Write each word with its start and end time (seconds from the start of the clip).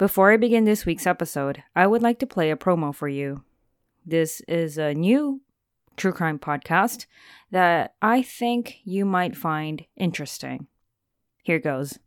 Before 0.00 0.32
I 0.32 0.38
begin 0.38 0.64
this 0.64 0.86
week's 0.86 1.06
episode, 1.06 1.62
I 1.76 1.86
would 1.86 2.00
like 2.00 2.18
to 2.20 2.26
play 2.26 2.50
a 2.50 2.56
promo 2.56 2.94
for 2.94 3.06
you. 3.06 3.44
This 4.06 4.40
is 4.48 4.78
a 4.78 4.94
new 4.94 5.42
true 5.98 6.12
crime 6.12 6.38
podcast 6.38 7.04
that 7.50 7.92
I 8.00 8.22
think 8.22 8.78
you 8.84 9.04
might 9.04 9.36
find 9.36 9.84
interesting. 9.98 10.68
Here 11.42 11.58
goes. 11.58 11.98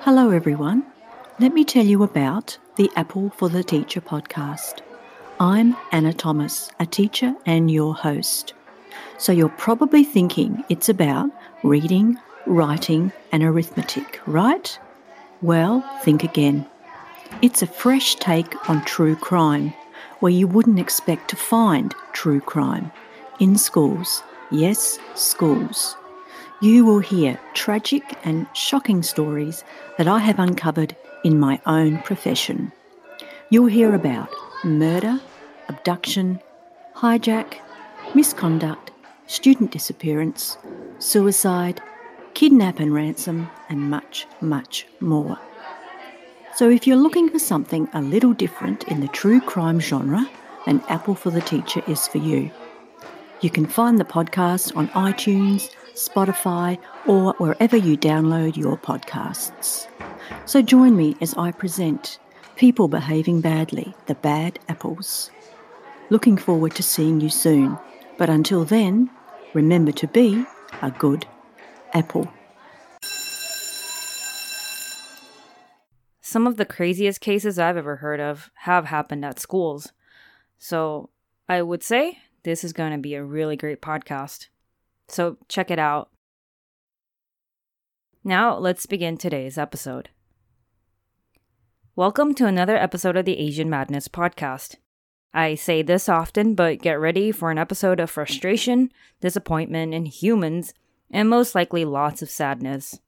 Hello, 0.00 0.30
everyone. 0.30 0.86
Let 1.38 1.52
me 1.52 1.62
tell 1.62 1.84
you 1.84 2.02
about 2.02 2.56
the 2.76 2.90
Apple 2.96 3.28
for 3.36 3.50
the 3.50 3.62
Teacher 3.62 4.00
podcast. 4.00 4.78
I'm 5.40 5.76
Anna 5.90 6.14
Thomas, 6.14 6.70
a 6.80 6.86
teacher 6.86 7.34
and 7.44 7.70
your 7.70 7.94
host. 7.94 8.54
So 9.18 9.30
you're 9.30 9.50
probably 9.50 10.04
thinking 10.04 10.64
it's 10.70 10.88
about 10.88 11.28
reading, 11.62 12.16
writing, 12.46 13.12
and 13.30 13.42
arithmetic, 13.42 14.20
right? 14.26 14.78
Well, 15.40 15.80
think 16.02 16.24
again. 16.24 16.66
It's 17.40 17.62
a 17.62 17.66
fresh 17.66 18.16
take 18.16 18.68
on 18.68 18.84
true 18.84 19.16
crime, 19.16 19.72
where 20.20 20.32
you 20.32 20.46
wouldn't 20.46 20.78
expect 20.78 21.30
to 21.30 21.36
find 21.36 21.94
true 22.12 22.40
crime. 22.40 22.92
In 23.40 23.56
schools, 23.56 24.22
yes, 24.50 24.98
schools. 25.14 25.96
You 26.60 26.84
will 26.84 27.00
hear 27.00 27.40
tragic 27.54 28.04
and 28.24 28.46
shocking 28.52 29.02
stories 29.02 29.64
that 29.98 30.06
I 30.06 30.20
have 30.20 30.38
uncovered 30.38 30.94
in 31.24 31.40
my 31.40 31.60
own 31.66 31.98
profession. 31.98 32.70
You'll 33.50 33.66
hear 33.66 33.94
about 33.94 34.30
murder, 34.62 35.20
abduction, 35.68 36.40
hijack, 36.94 37.54
misconduct, 38.14 38.92
student 39.26 39.72
disappearance, 39.72 40.56
suicide, 40.98 41.82
kidnap 42.34 42.80
and 42.80 42.94
ransom, 42.94 43.48
and 43.68 43.90
much, 43.90 44.26
much 44.40 44.86
more. 45.00 45.38
So, 46.54 46.68
if 46.68 46.86
you're 46.86 46.96
looking 46.96 47.30
for 47.30 47.38
something 47.38 47.88
a 47.94 48.02
little 48.02 48.34
different 48.34 48.84
in 48.88 49.00
the 49.00 49.08
true 49.08 49.40
crime 49.40 49.80
genre, 49.80 50.28
then 50.66 50.82
Apple 50.88 51.14
for 51.14 51.30
the 51.30 51.40
Teacher 51.40 51.82
is 51.86 52.06
for 52.06 52.18
you. 52.18 52.50
You 53.40 53.50
can 53.50 53.66
find 53.66 53.98
the 53.98 54.04
podcast 54.04 54.76
on 54.76 54.88
iTunes, 54.88 55.70
Spotify, 55.94 56.78
or 57.06 57.32
wherever 57.38 57.76
you 57.76 57.96
download 57.96 58.56
your 58.56 58.76
podcasts. 58.76 59.88
So, 60.44 60.62
join 60.62 60.96
me 60.96 61.16
as 61.20 61.34
I 61.34 61.52
present 61.52 62.18
People 62.56 62.86
Behaving 62.86 63.40
Badly, 63.40 63.94
the 64.06 64.14
Bad 64.14 64.58
Apples. 64.68 65.30
Looking 66.10 66.36
forward 66.36 66.74
to 66.74 66.82
seeing 66.82 67.20
you 67.20 67.30
soon, 67.30 67.78
but 68.18 68.28
until 68.28 68.64
then, 68.64 69.10
remember 69.54 69.92
to 69.92 70.06
be 70.06 70.44
a 70.82 70.90
good 70.90 71.26
apple. 71.92 72.32
Some 76.20 76.46
of 76.46 76.56
the 76.56 76.64
craziest 76.64 77.20
cases 77.20 77.58
I've 77.58 77.76
ever 77.76 77.96
heard 77.96 78.20
of 78.20 78.50
have 78.54 78.86
happened 78.86 79.24
at 79.24 79.38
schools. 79.38 79.92
So 80.58 81.10
I 81.48 81.60
would 81.60 81.82
say 81.82 82.18
this 82.42 82.64
is 82.64 82.72
going 82.72 82.92
to 82.92 82.98
be 82.98 83.14
a 83.14 83.24
really 83.24 83.56
great 83.56 83.82
podcast. 83.82 84.48
So 85.08 85.36
check 85.48 85.70
it 85.70 85.78
out. 85.78 86.08
Now 88.24 88.56
let's 88.56 88.86
begin 88.86 89.18
today's 89.18 89.58
episode. 89.58 90.08
Welcome 91.94 92.34
to 92.36 92.46
another 92.46 92.76
episode 92.76 93.18
of 93.18 93.26
the 93.26 93.38
Asian 93.38 93.68
Madness 93.68 94.08
podcast. 94.08 94.76
I 95.34 95.54
say 95.54 95.82
this 95.82 96.08
often, 96.08 96.54
but 96.54 96.80
get 96.80 97.00
ready 97.00 97.32
for 97.32 97.50
an 97.50 97.58
episode 97.58 98.00
of 98.00 98.10
frustration, 98.10 98.90
disappointment, 99.20 99.92
and 99.92 100.08
humans 100.08 100.72
and 101.12 101.28
most 101.28 101.54
likely 101.54 101.84
lots 101.84 102.22
of 102.22 102.30
sadness. 102.30 102.98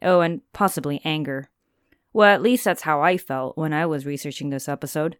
Oh, 0.00 0.20
and 0.20 0.40
possibly 0.52 1.00
anger. 1.04 1.50
Well, 2.12 2.34
at 2.34 2.42
least 2.42 2.64
that's 2.64 2.82
how 2.82 3.00
I 3.00 3.16
felt 3.16 3.56
when 3.56 3.72
I 3.72 3.86
was 3.86 4.06
researching 4.06 4.50
this 4.50 4.68
episode. 4.68 5.16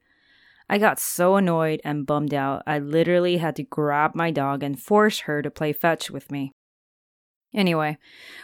I 0.69 0.79
got 0.79 0.99
so 0.99 1.37
annoyed 1.37 1.81
and 1.85 2.07
bummed 2.07 2.35
out, 2.35 2.63
I 2.67 2.79
literally 2.79 3.37
had 3.37 3.57
to 3.57 3.63
grab 3.63 4.15
my 4.15 4.31
dog 4.31 4.63
and 4.63 4.81
force 4.81 5.21
her 5.21 5.43
to 5.43 5.51
play 5.51 5.73
fetch 5.73 6.11
with 6.11 6.31
me. 6.31 6.53
Anyway, 7.55 7.99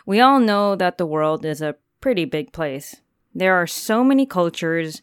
we 0.05 0.21
all 0.21 0.39
know 0.39 0.77
that 0.77 0.99
the 0.99 1.07
world 1.07 1.45
is 1.45 1.63
a 1.63 1.77
pretty 2.01 2.25
big 2.25 2.53
place. 2.53 2.97
There 3.35 3.55
are 3.55 3.67
so 3.67 4.05
many 4.05 4.27
cultures, 4.27 5.01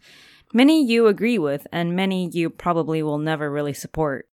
many 0.53 0.83
you 0.85 1.07
agree 1.07 1.39
with, 1.39 1.65
and 1.71 1.95
many 1.95 2.29
you 2.29 2.49
probably 2.49 3.01
will 3.01 3.17
never 3.17 3.49
really 3.49 3.73
support. 3.73 4.27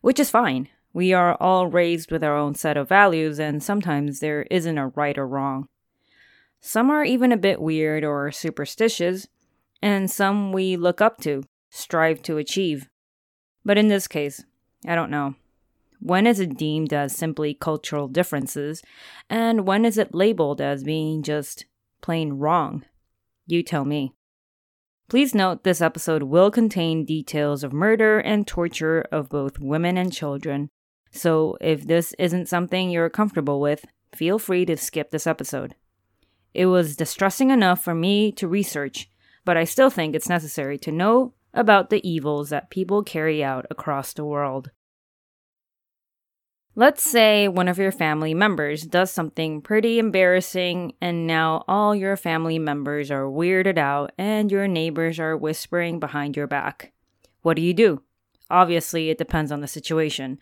Which 0.00 0.20
is 0.20 0.30
fine. 0.30 0.68
We 0.92 1.12
are 1.12 1.36
all 1.40 1.66
raised 1.66 2.10
with 2.10 2.24
our 2.24 2.36
own 2.36 2.54
set 2.54 2.76
of 2.76 2.88
values, 2.88 3.38
and 3.38 3.62
sometimes 3.62 4.20
there 4.20 4.42
isn't 4.50 4.78
a 4.78 4.88
right 4.88 5.16
or 5.16 5.26
wrong. 5.26 5.68
Some 6.60 6.90
are 6.90 7.04
even 7.04 7.30
a 7.30 7.36
bit 7.36 7.60
weird 7.60 8.04
or 8.04 8.32
superstitious, 8.32 9.28
and 9.80 10.10
some 10.10 10.52
we 10.52 10.76
look 10.76 11.00
up 11.00 11.20
to, 11.20 11.44
strive 11.70 12.22
to 12.22 12.38
achieve. 12.38 12.88
But 13.64 13.78
in 13.78 13.88
this 13.88 14.08
case, 14.08 14.44
I 14.86 14.94
don't 14.94 15.10
know. 15.10 15.34
When 16.00 16.26
is 16.26 16.40
it 16.40 16.56
deemed 16.56 16.92
as 16.92 17.14
simply 17.14 17.54
cultural 17.54 18.08
differences, 18.08 18.82
and 19.28 19.66
when 19.66 19.84
is 19.84 19.98
it 19.98 20.14
labeled 20.14 20.60
as 20.60 20.84
being 20.84 21.22
just 21.22 21.66
plain 22.00 22.34
wrong? 22.34 22.84
You 23.46 23.62
tell 23.62 23.84
me. 23.84 24.14
Please 25.08 25.34
note 25.34 25.64
this 25.64 25.80
episode 25.80 26.24
will 26.24 26.50
contain 26.50 27.04
details 27.04 27.64
of 27.64 27.72
murder 27.72 28.18
and 28.18 28.46
torture 28.46 29.06
of 29.10 29.30
both 29.30 29.58
women 29.58 29.96
and 29.96 30.12
children, 30.12 30.70
so 31.10 31.56
if 31.60 31.86
this 31.86 32.14
isn't 32.18 32.48
something 32.48 32.90
you're 32.90 33.10
comfortable 33.10 33.60
with, 33.60 33.84
feel 34.14 34.38
free 34.38 34.64
to 34.66 34.76
skip 34.76 35.10
this 35.10 35.26
episode. 35.26 35.74
It 36.54 36.66
was 36.66 36.96
distressing 36.96 37.50
enough 37.50 37.82
for 37.82 37.94
me 37.94 38.32
to 38.32 38.48
research, 38.48 39.08
but 39.44 39.56
I 39.56 39.64
still 39.64 39.90
think 39.90 40.14
it's 40.14 40.28
necessary 40.28 40.78
to 40.78 40.92
know 40.92 41.34
about 41.54 41.90
the 41.90 42.06
evils 42.08 42.50
that 42.50 42.70
people 42.70 43.02
carry 43.02 43.42
out 43.42 43.66
across 43.70 44.12
the 44.12 44.24
world. 44.24 44.70
Let's 46.74 47.02
say 47.02 47.48
one 47.48 47.66
of 47.66 47.78
your 47.78 47.90
family 47.90 48.34
members 48.34 48.84
does 48.84 49.10
something 49.10 49.62
pretty 49.62 49.98
embarrassing, 49.98 50.92
and 51.00 51.26
now 51.26 51.64
all 51.66 51.92
your 51.92 52.16
family 52.16 52.60
members 52.60 53.10
are 53.10 53.24
weirded 53.24 53.78
out 53.78 54.12
and 54.16 54.52
your 54.52 54.68
neighbors 54.68 55.18
are 55.18 55.36
whispering 55.36 55.98
behind 55.98 56.36
your 56.36 56.46
back. 56.46 56.92
What 57.42 57.56
do 57.56 57.62
you 57.62 57.74
do? 57.74 58.02
Obviously, 58.48 59.10
it 59.10 59.18
depends 59.18 59.50
on 59.50 59.60
the 59.60 59.66
situation, 59.66 60.38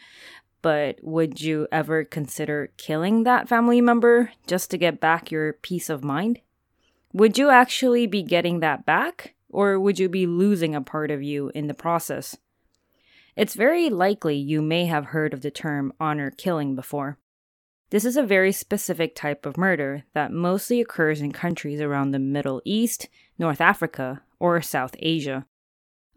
but 0.67 0.99
would 1.01 1.41
you 1.41 1.69
ever 1.71 2.03
consider 2.03 2.73
killing 2.77 3.23
that 3.23 3.49
family 3.49 3.81
member 3.81 4.33
just 4.49 4.69
to 4.69 4.77
get 4.77 4.99
back 4.99 5.31
your 5.31 5.53
peace 5.53 5.89
of 5.89 6.03
mind? 6.03 6.41
Would 7.13 7.39
you 7.39 7.51
actually 7.51 8.09
be 8.09 8.25
getting 8.25 8.59
that 8.59 8.85
back, 8.85 9.37
or 9.49 9.79
would 9.79 10.01
you 10.01 10.09
be 10.09 10.27
losing 10.27 10.75
a 10.75 10.81
part 10.81 11.13
of 11.13 11.23
you 11.23 11.53
in 11.55 11.69
the 11.69 11.73
process? 11.73 12.37
It's 13.37 13.55
very 13.55 13.89
likely 13.89 14.35
you 14.35 14.61
may 14.61 14.87
have 14.87 15.15
heard 15.15 15.33
of 15.33 15.43
the 15.43 15.53
term 15.53 15.93
honor 16.01 16.33
killing 16.33 16.75
before. 16.75 17.17
This 17.91 18.05
is 18.05 18.17
a 18.17 18.25
very 18.25 18.51
specific 18.51 19.15
type 19.15 19.47
of 19.47 19.57
murder 19.57 20.03
that 20.15 20.33
mostly 20.33 20.81
occurs 20.81 21.21
in 21.21 21.31
countries 21.31 21.81
around 21.81 22.11
the 22.11 22.19
Middle 22.19 22.61
East, 22.65 23.09
North 23.39 23.61
Africa, 23.61 24.23
or 24.41 24.61
South 24.61 24.97
Asia. 24.99 25.47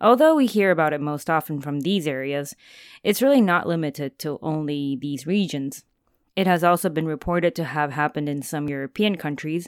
Although 0.01 0.35
we 0.35 0.45
hear 0.45 0.71
about 0.71 0.93
it 0.93 1.01
most 1.01 1.29
often 1.29 1.59
from 1.59 1.81
these 1.81 2.07
areas, 2.07 2.55
it's 3.03 3.21
really 3.21 3.41
not 3.41 3.67
limited 3.67 4.17
to 4.19 4.39
only 4.41 4.97
these 4.99 5.27
regions. 5.27 5.83
It 6.35 6.47
has 6.47 6.63
also 6.63 6.89
been 6.89 7.05
reported 7.05 7.53
to 7.55 7.65
have 7.65 7.91
happened 7.91 8.29
in 8.29 8.41
some 8.41 8.69
European 8.69 9.17
countries, 9.17 9.67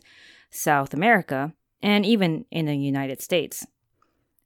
South 0.50 0.94
America, 0.94 1.54
and 1.82 2.06
even 2.06 2.46
in 2.50 2.66
the 2.66 2.78
United 2.78 3.22
States. 3.22 3.66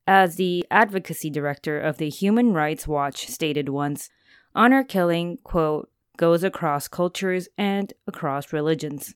As 0.07 0.35
the 0.35 0.65
advocacy 0.71 1.29
director 1.29 1.79
of 1.79 1.97
the 1.97 2.09
Human 2.09 2.53
Rights 2.53 2.87
Watch 2.87 3.27
stated 3.27 3.69
once, 3.69 4.09
honor 4.55 4.83
killing, 4.83 5.37
quote, 5.43 5.89
goes 6.17 6.43
across 6.43 6.87
cultures 6.87 7.47
and 7.57 7.93
across 8.07 8.53
religions. 8.53 9.15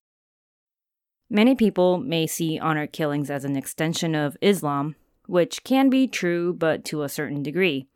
Many 1.29 1.55
people 1.55 1.97
may 1.97 2.27
see 2.27 2.59
honor 2.59 2.87
killings 2.87 3.29
as 3.29 3.45
an 3.45 3.55
extension 3.55 4.15
of 4.15 4.35
Islam, 4.41 4.95
which 5.29 5.63
can 5.63 5.91
be 5.91 6.07
true 6.07 6.51
but 6.51 6.83
to 6.83 7.03
a 7.03 7.09
certain 7.09 7.43
degree. 7.43 7.87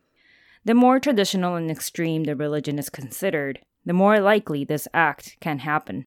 The 0.63 0.75
more 0.75 0.99
traditional 0.99 1.55
and 1.55 1.71
extreme 1.71 2.25
the 2.25 2.35
religion 2.35 2.77
is 2.77 2.91
considered, 2.91 3.59
the 3.83 3.91
more 3.91 4.19
likely 4.19 4.63
this 4.63 4.87
act 4.93 5.35
can 5.41 5.59
happen. 5.59 6.05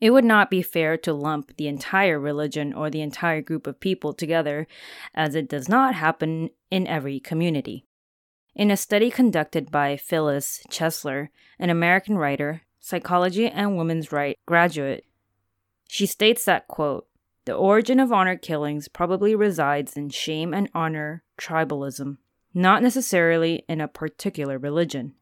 It 0.00 0.10
would 0.10 0.24
not 0.24 0.48
be 0.48 0.62
fair 0.62 0.96
to 0.98 1.12
lump 1.12 1.56
the 1.56 1.66
entire 1.66 2.18
religion 2.18 2.72
or 2.72 2.88
the 2.88 3.02
entire 3.02 3.42
group 3.42 3.66
of 3.66 3.80
people 3.80 4.14
together, 4.14 4.68
as 5.14 5.34
it 5.34 5.48
does 5.48 5.68
not 5.68 5.96
happen 5.96 6.50
in 6.70 6.86
every 6.86 7.18
community. 7.18 7.84
In 8.54 8.70
a 8.70 8.76
study 8.76 9.10
conducted 9.10 9.70
by 9.70 9.96
Phyllis 9.96 10.62
Chesler, 10.70 11.28
an 11.58 11.70
American 11.70 12.16
writer, 12.16 12.62
psychology 12.78 13.46
and 13.48 13.76
women's 13.76 14.12
rights 14.12 14.40
graduate, 14.46 15.04
she 15.88 16.06
states 16.06 16.44
that, 16.44 16.68
quote, 16.68 17.08
the 17.44 17.54
origin 17.54 17.98
of 18.00 18.12
honor 18.12 18.36
killings 18.36 18.88
probably 18.88 19.34
resides 19.34 19.96
in 19.96 20.10
shame 20.10 20.52
and 20.52 20.68
honor 20.74 21.22
tribalism, 21.38 22.18
not 22.52 22.82
necessarily 22.82 23.64
in 23.68 23.80
a 23.80 23.88
particular 23.88 24.58
religion. 24.58 25.14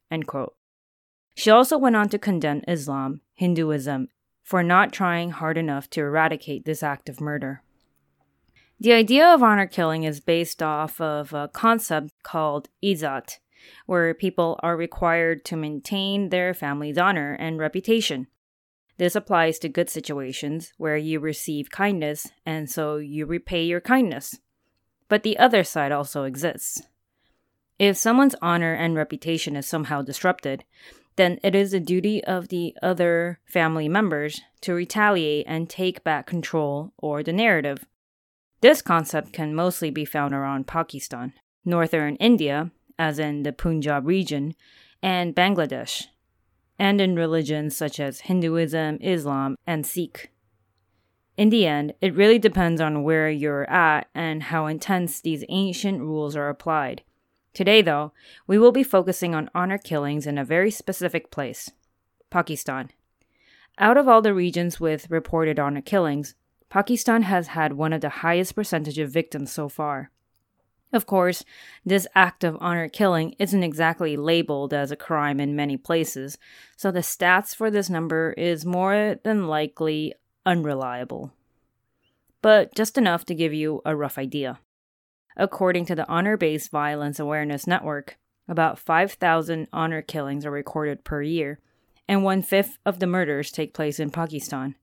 She 1.35 1.51
also 1.51 1.79
went 1.79 1.97
on 1.97 2.09
to 2.09 2.19
condemn 2.19 2.63
Islam, 2.67 3.21
Hinduism, 3.35 4.09
for 4.43 4.63
not 4.63 4.93
trying 4.93 5.31
hard 5.31 5.57
enough 5.57 5.89
to 5.91 6.01
eradicate 6.01 6.65
this 6.65 6.83
act 6.83 7.09
of 7.09 7.21
murder. 7.21 7.63
The 8.81 8.93
idea 8.93 9.27
of 9.27 9.43
honor 9.43 9.67
killing 9.67 10.05
is 10.05 10.21
based 10.21 10.63
off 10.63 11.01
of 11.01 11.33
a 11.33 11.49
concept 11.49 12.11
called 12.23 12.69
izzat, 12.83 13.39
where 13.87 14.15
people 14.15 14.59
are 14.63 14.77
required 14.77 15.45
to 15.47 15.57
maintain 15.57 16.29
their 16.29 16.55
family's 16.55 16.97
honor 16.97 17.37
and 17.39 17.59
reputation. 17.59 18.29
This 18.99 19.15
applies 19.15 19.59
to 19.61 19.69
good 19.69 19.89
situations 19.89 20.73
where 20.77 20.97
you 20.97 21.21
receive 21.21 21.71
kindness 21.71 22.29
and 22.45 22.69
so 22.69 22.97
you 22.97 23.27
repay 23.27 23.65
your 23.65 23.81
kindness. 23.81 24.39
But 25.09 25.23
the 25.23 25.39
other 25.39 25.65
side 25.65 25.93
also 25.93 26.25
exists. 26.25 26.83
If 27.79 27.97
someone's 27.97 28.35
honor 28.43 28.75
and 28.75 28.97
reputation 28.97 29.55
is 29.55 29.67
somehow 29.67 30.03
disrupted, 30.03 30.65
then 31.15 31.39
it 31.43 31.55
is 31.55 31.71
the 31.71 31.81
duty 31.81 32.23
of 32.25 32.49
the 32.49 32.75
other 32.83 33.39
family 33.45 33.89
members 33.89 34.41
to 34.63 34.75
retaliate 34.75 35.47
and 35.49 35.71
take 35.71 36.05
back 36.05 36.27
control 36.27 36.93
or 36.99 37.23
the 37.23 37.33
narrative. 37.33 37.87
This 38.61 38.83
concept 38.83 39.33
can 39.33 39.55
mostly 39.55 39.91
be 39.91 40.05
found 40.05 40.35
around 40.35 40.67
Pakistan, 40.67 41.33
northern 41.65 42.17
India, 42.17 42.73
as 42.99 43.21
in 43.21 43.45
the 43.45 43.53
Punjab 43.53 44.07
region, 44.07 44.55
and 45.01 45.35
Bangladesh, 45.35 46.07
and 46.79 47.01
in 47.01 47.17
religions 47.17 47.77
such 47.77 47.99
as 47.99 48.21
Hinduism, 48.21 48.99
Islam, 49.01 49.57
and 49.67 49.87
Sikh. 49.87 50.31
In 51.37 51.51
the 51.51 51.67
end, 51.67 51.95
it 52.01 52.15
really 52.15 52.39
depends 52.39 52.81
on 52.81 53.05
where 53.05 53.31
you're 53.31 53.69
at 53.71 54.09
and 54.15 54.45
how 54.45 54.67
intense 54.67 55.21
these 55.21 55.45
ancient 55.49 56.01
rules 56.01 56.35
are 56.35 56.49
applied. 56.49 57.03
Today, 57.55 57.83
though, 57.83 58.13
we 58.47 58.59
will 58.59 58.73
be 58.73 58.83
focusing 58.83 59.35
on 59.35 59.51
honor 59.55 59.79
killings 59.79 60.27
in 60.27 60.39
a 60.39 60.45
very 60.45 60.71
specific 60.71 61.31
place 61.31 61.71
Pakistan. 62.31 62.91
Out 63.79 63.97
of 63.97 64.09
all 64.09 64.21
the 64.21 64.35
regions 64.35 64.81
with 64.81 65.11
reported 65.11 65.59
honor 65.59 65.81
killings, 65.81 66.35
Pakistan 66.69 67.23
has 67.23 67.49
had 67.49 67.73
one 67.73 67.93
of 67.93 68.01
the 68.01 68.09
highest 68.09 68.55
percentage 68.55 68.99
of 68.99 69.11
victims 69.11 69.51
so 69.53 69.69
far. 69.69 70.11
Of 70.93 71.07
course, 71.07 71.45
this 71.85 72.07
act 72.15 72.45
of 72.45 72.57
honor 72.61 72.89
killing 72.89 73.35
isn't 73.39 73.63
exactly 73.63 74.17
labeled 74.17 74.73
as 74.73 74.91
a 74.91 74.97
crime 74.97 75.39
in 75.39 75.55
many 75.55 75.77
places, 75.77 76.39
so 76.77 76.91
the 76.91 77.01
stats 77.01 77.55
for 77.55 77.71
this 77.71 77.91
number 77.91 78.33
is 78.39 78.65
more 78.65 79.17
than 79.23 79.49
likely 79.49 80.15
unreliable. 80.47 81.33
But 82.41 82.75
just 82.75 82.97
enough 82.97 83.27
to 83.27 83.35
give 83.35 83.53
you 83.53 83.83
a 83.85 83.95
rough 83.95 84.17
idea. 84.17 84.61
According 85.37 85.87
to 85.87 85.95
the 85.95 86.09
Honor 86.09 86.37
Based 86.37 86.71
Violence 86.71 87.21
Awareness 87.21 87.67
Network, 87.67 88.17
about 88.49 88.79
5,000 88.79 89.69
honor 89.73 90.01
killings 90.01 90.47
are 90.47 90.51
recorded 90.51 91.05
per 91.05 91.21
year, 91.21 91.59
and 92.09 92.25
one 92.25 92.41
fifth 92.41 92.79
of 92.87 92.99
the 92.99 93.07
murders 93.07 93.51
take 93.51 93.75
place 93.75 94.01
in 94.01 94.11
Pakistan. 94.11 94.75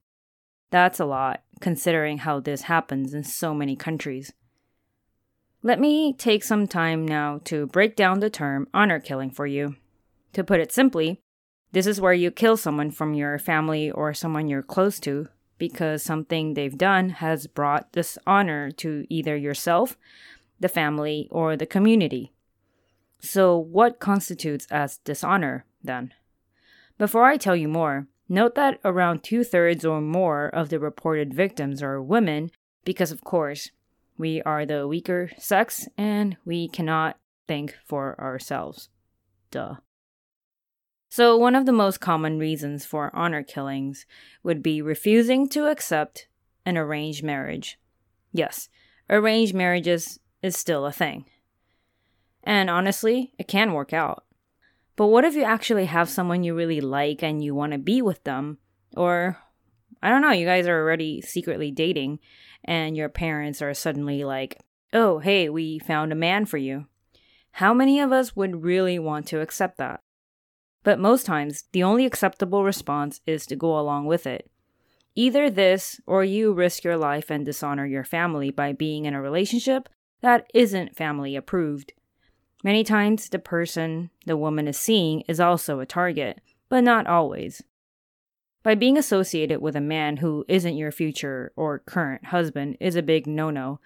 That's 0.70 1.00
a 1.00 1.04
lot, 1.04 1.42
considering 1.60 2.18
how 2.18 2.38
this 2.38 2.62
happens 2.62 3.12
in 3.12 3.24
so 3.24 3.54
many 3.54 3.74
countries. 3.74 4.32
Let 5.66 5.80
me 5.80 6.12
take 6.12 6.44
some 6.44 6.68
time 6.68 7.04
now 7.04 7.40
to 7.46 7.66
break 7.66 7.96
down 7.96 8.20
the 8.20 8.30
term 8.30 8.68
honor 8.72 9.00
killing 9.00 9.32
for 9.32 9.48
you. 9.48 9.74
To 10.34 10.44
put 10.44 10.60
it 10.60 10.70
simply, 10.70 11.20
this 11.72 11.88
is 11.88 12.00
where 12.00 12.12
you 12.12 12.30
kill 12.30 12.56
someone 12.56 12.92
from 12.92 13.14
your 13.14 13.36
family 13.40 13.90
or 13.90 14.14
someone 14.14 14.46
you're 14.46 14.62
close 14.62 15.00
to 15.00 15.26
because 15.58 16.04
something 16.04 16.54
they've 16.54 16.78
done 16.78 17.08
has 17.08 17.48
brought 17.48 17.90
dishonor 17.90 18.70
to 18.70 19.06
either 19.08 19.36
yourself 19.36 19.98
the 20.60 20.68
family, 20.68 21.26
or 21.32 21.56
the 21.56 21.66
community. 21.66 22.32
So, 23.18 23.58
what 23.58 23.98
constitutes 23.98 24.68
as 24.70 24.98
dishonor, 24.98 25.64
then? 25.82 26.14
Before 26.96 27.24
I 27.24 27.36
tell 27.36 27.56
you 27.56 27.66
more, 27.66 28.06
note 28.28 28.54
that 28.54 28.78
around 28.84 29.24
two 29.24 29.42
thirds 29.42 29.84
or 29.84 30.00
more 30.00 30.46
of 30.46 30.68
the 30.68 30.78
reported 30.78 31.34
victims 31.34 31.82
are 31.82 32.00
women 32.00 32.52
because, 32.84 33.10
of 33.10 33.24
course, 33.24 33.72
we 34.18 34.42
are 34.42 34.64
the 34.64 34.86
weaker 34.86 35.30
sex 35.38 35.88
and 35.96 36.36
we 36.44 36.68
cannot 36.68 37.18
think 37.46 37.76
for 37.84 38.18
ourselves. 38.20 38.88
Duh. 39.50 39.76
So, 41.08 41.36
one 41.36 41.54
of 41.54 41.66
the 41.66 41.72
most 41.72 42.00
common 42.00 42.38
reasons 42.38 42.84
for 42.84 43.14
honor 43.14 43.42
killings 43.42 44.06
would 44.42 44.62
be 44.62 44.82
refusing 44.82 45.48
to 45.50 45.66
accept 45.66 46.28
an 46.64 46.76
arranged 46.76 47.22
marriage. 47.22 47.78
Yes, 48.32 48.68
arranged 49.08 49.54
marriages 49.54 50.18
is 50.42 50.56
still 50.56 50.84
a 50.84 50.92
thing. 50.92 51.24
And 52.42 52.68
honestly, 52.68 53.32
it 53.38 53.48
can 53.48 53.72
work 53.72 53.92
out. 53.92 54.24
But 54.96 55.08
what 55.08 55.24
if 55.24 55.34
you 55.34 55.42
actually 55.42 55.86
have 55.86 56.08
someone 56.08 56.42
you 56.42 56.54
really 56.54 56.80
like 56.80 57.22
and 57.22 57.42
you 57.42 57.54
want 57.54 57.72
to 57.72 57.78
be 57.78 58.02
with 58.02 58.22
them? 58.24 58.58
Or, 58.96 59.38
I 60.02 60.10
don't 60.10 60.22
know, 60.22 60.30
you 60.32 60.46
guys 60.46 60.66
are 60.66 60.80
already 60.80 61.20
secretly 61.20 61.70
dating 61.70 62.18
and 62.66 62.96
your 62.96 63.08
parents 63.08 63.62
are 63.62 63.74
suddenly 63.74 64.24
like, 64.24 64.60
oh, 64.92 65.18
hey, 65.18 65.48
we 65.48 65.78
found 65.78 66.12
a 66.12 66.16
man 66.16 66.44
for 66.44 66.58
you. 66.58 66.86
How 67.52 67.72
many 67.72 68.00
of 68.00 68.12
us 68.12 68.36
would 68.36 68.62
really 68.62 68.98
want 68.98 69.26
to 69.28 69.40
accept 69.40 69.78
that? 69.78 70.00
But 70.82 71.00
most 71.00 71.26
times, 71.26 71.64
the 71.72 71.82
only 71.82 72.04
acceptable 72.04 72.64
response 72.64 73.20
is 73.26 73.46
to 73.46 73.56
go 73.56 73.78
along 73.78 74.06
with 74.06 74.26
it. 74.26 74.50
Either 75.14 75.48
this, 75.48 76.00
or 76.06 76.22
you 76.22 76.52
risk 76.52 76.84
your 76.84 76.96
life 76.96 77.30
and 77.30 77.44
dishonor 77.44 77.86
your 77.86 78.04
family 78.04 78.50
by 78.50 78.72
being 78.72 79.06
in 79.06 79.14
a 79.14 79.22
relationship 79.22 79.88
that 80.20 80.46
isn't 80.52 80.94
family 80.94 81.34
approved. 81.34 81.92
Many 82.62 82.84
times, 82.84 83.28
the 83.28 83.38
person 83.38 84.10
the 84.26 84.36
woman 84.36 84.68
is 84.68 84.78
seeing 84.78 85.22
is 85.22 85.40
also 85.40 85.80
a 85.80 85.86
target, 85.86 86.40
but 86.68 86.84
not 86.84 87.06
always. 87.06 87.62
By 88.66 88.74
being 88.74 88.98
associated 88.98 89.60
with 89.60 89.76
a 89.76 89.80
man 89.80 90.16
who 90.16 90.44
isn't 90.48 90.76
your 90.76 90.90
future 90.90 91.52
or 91.54 91.84
current 91.86 92.24
husband 92.24 92.76
is 92.80 92.96
a 92.96 93.00
big 93.00 93.24
no 93.24 93.48
no, 93.48 93.78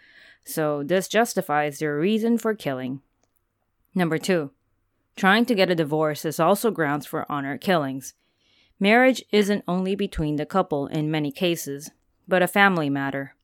so 0.43 0.83
this 0.83 1.07
justifies 1.07 1.79
their 1.79 1.99
reason 1.99 2.39
for 2.39 2.55
killing. 2.55 3.03
Number 3.95 4.17
two, 4.17 4.53
trying 5.17 5.45
to 5.45 5.55
get 5.55 5.69
a 5.69 5.75
divorce 5.75 6.25
is 6.25 6.41
also 6.41 6.71
grounds 6.71 7.05
for 7.05 7.31
honor 7.31 7.59
killings. 7.59 8.15
Marriage 8.79 9.23
isn't 9.33 9.65
only 9.69 9.95
between 9.95 10.37
the 10.37 10.47
couple 10.47 10.87
in 10.87 11.11
many 11.11 11.31
cases, 11.31 11.91
but 12.27 12.41
a 12.41 12.49
family 12.49 12.89
matter. 12.89 13.35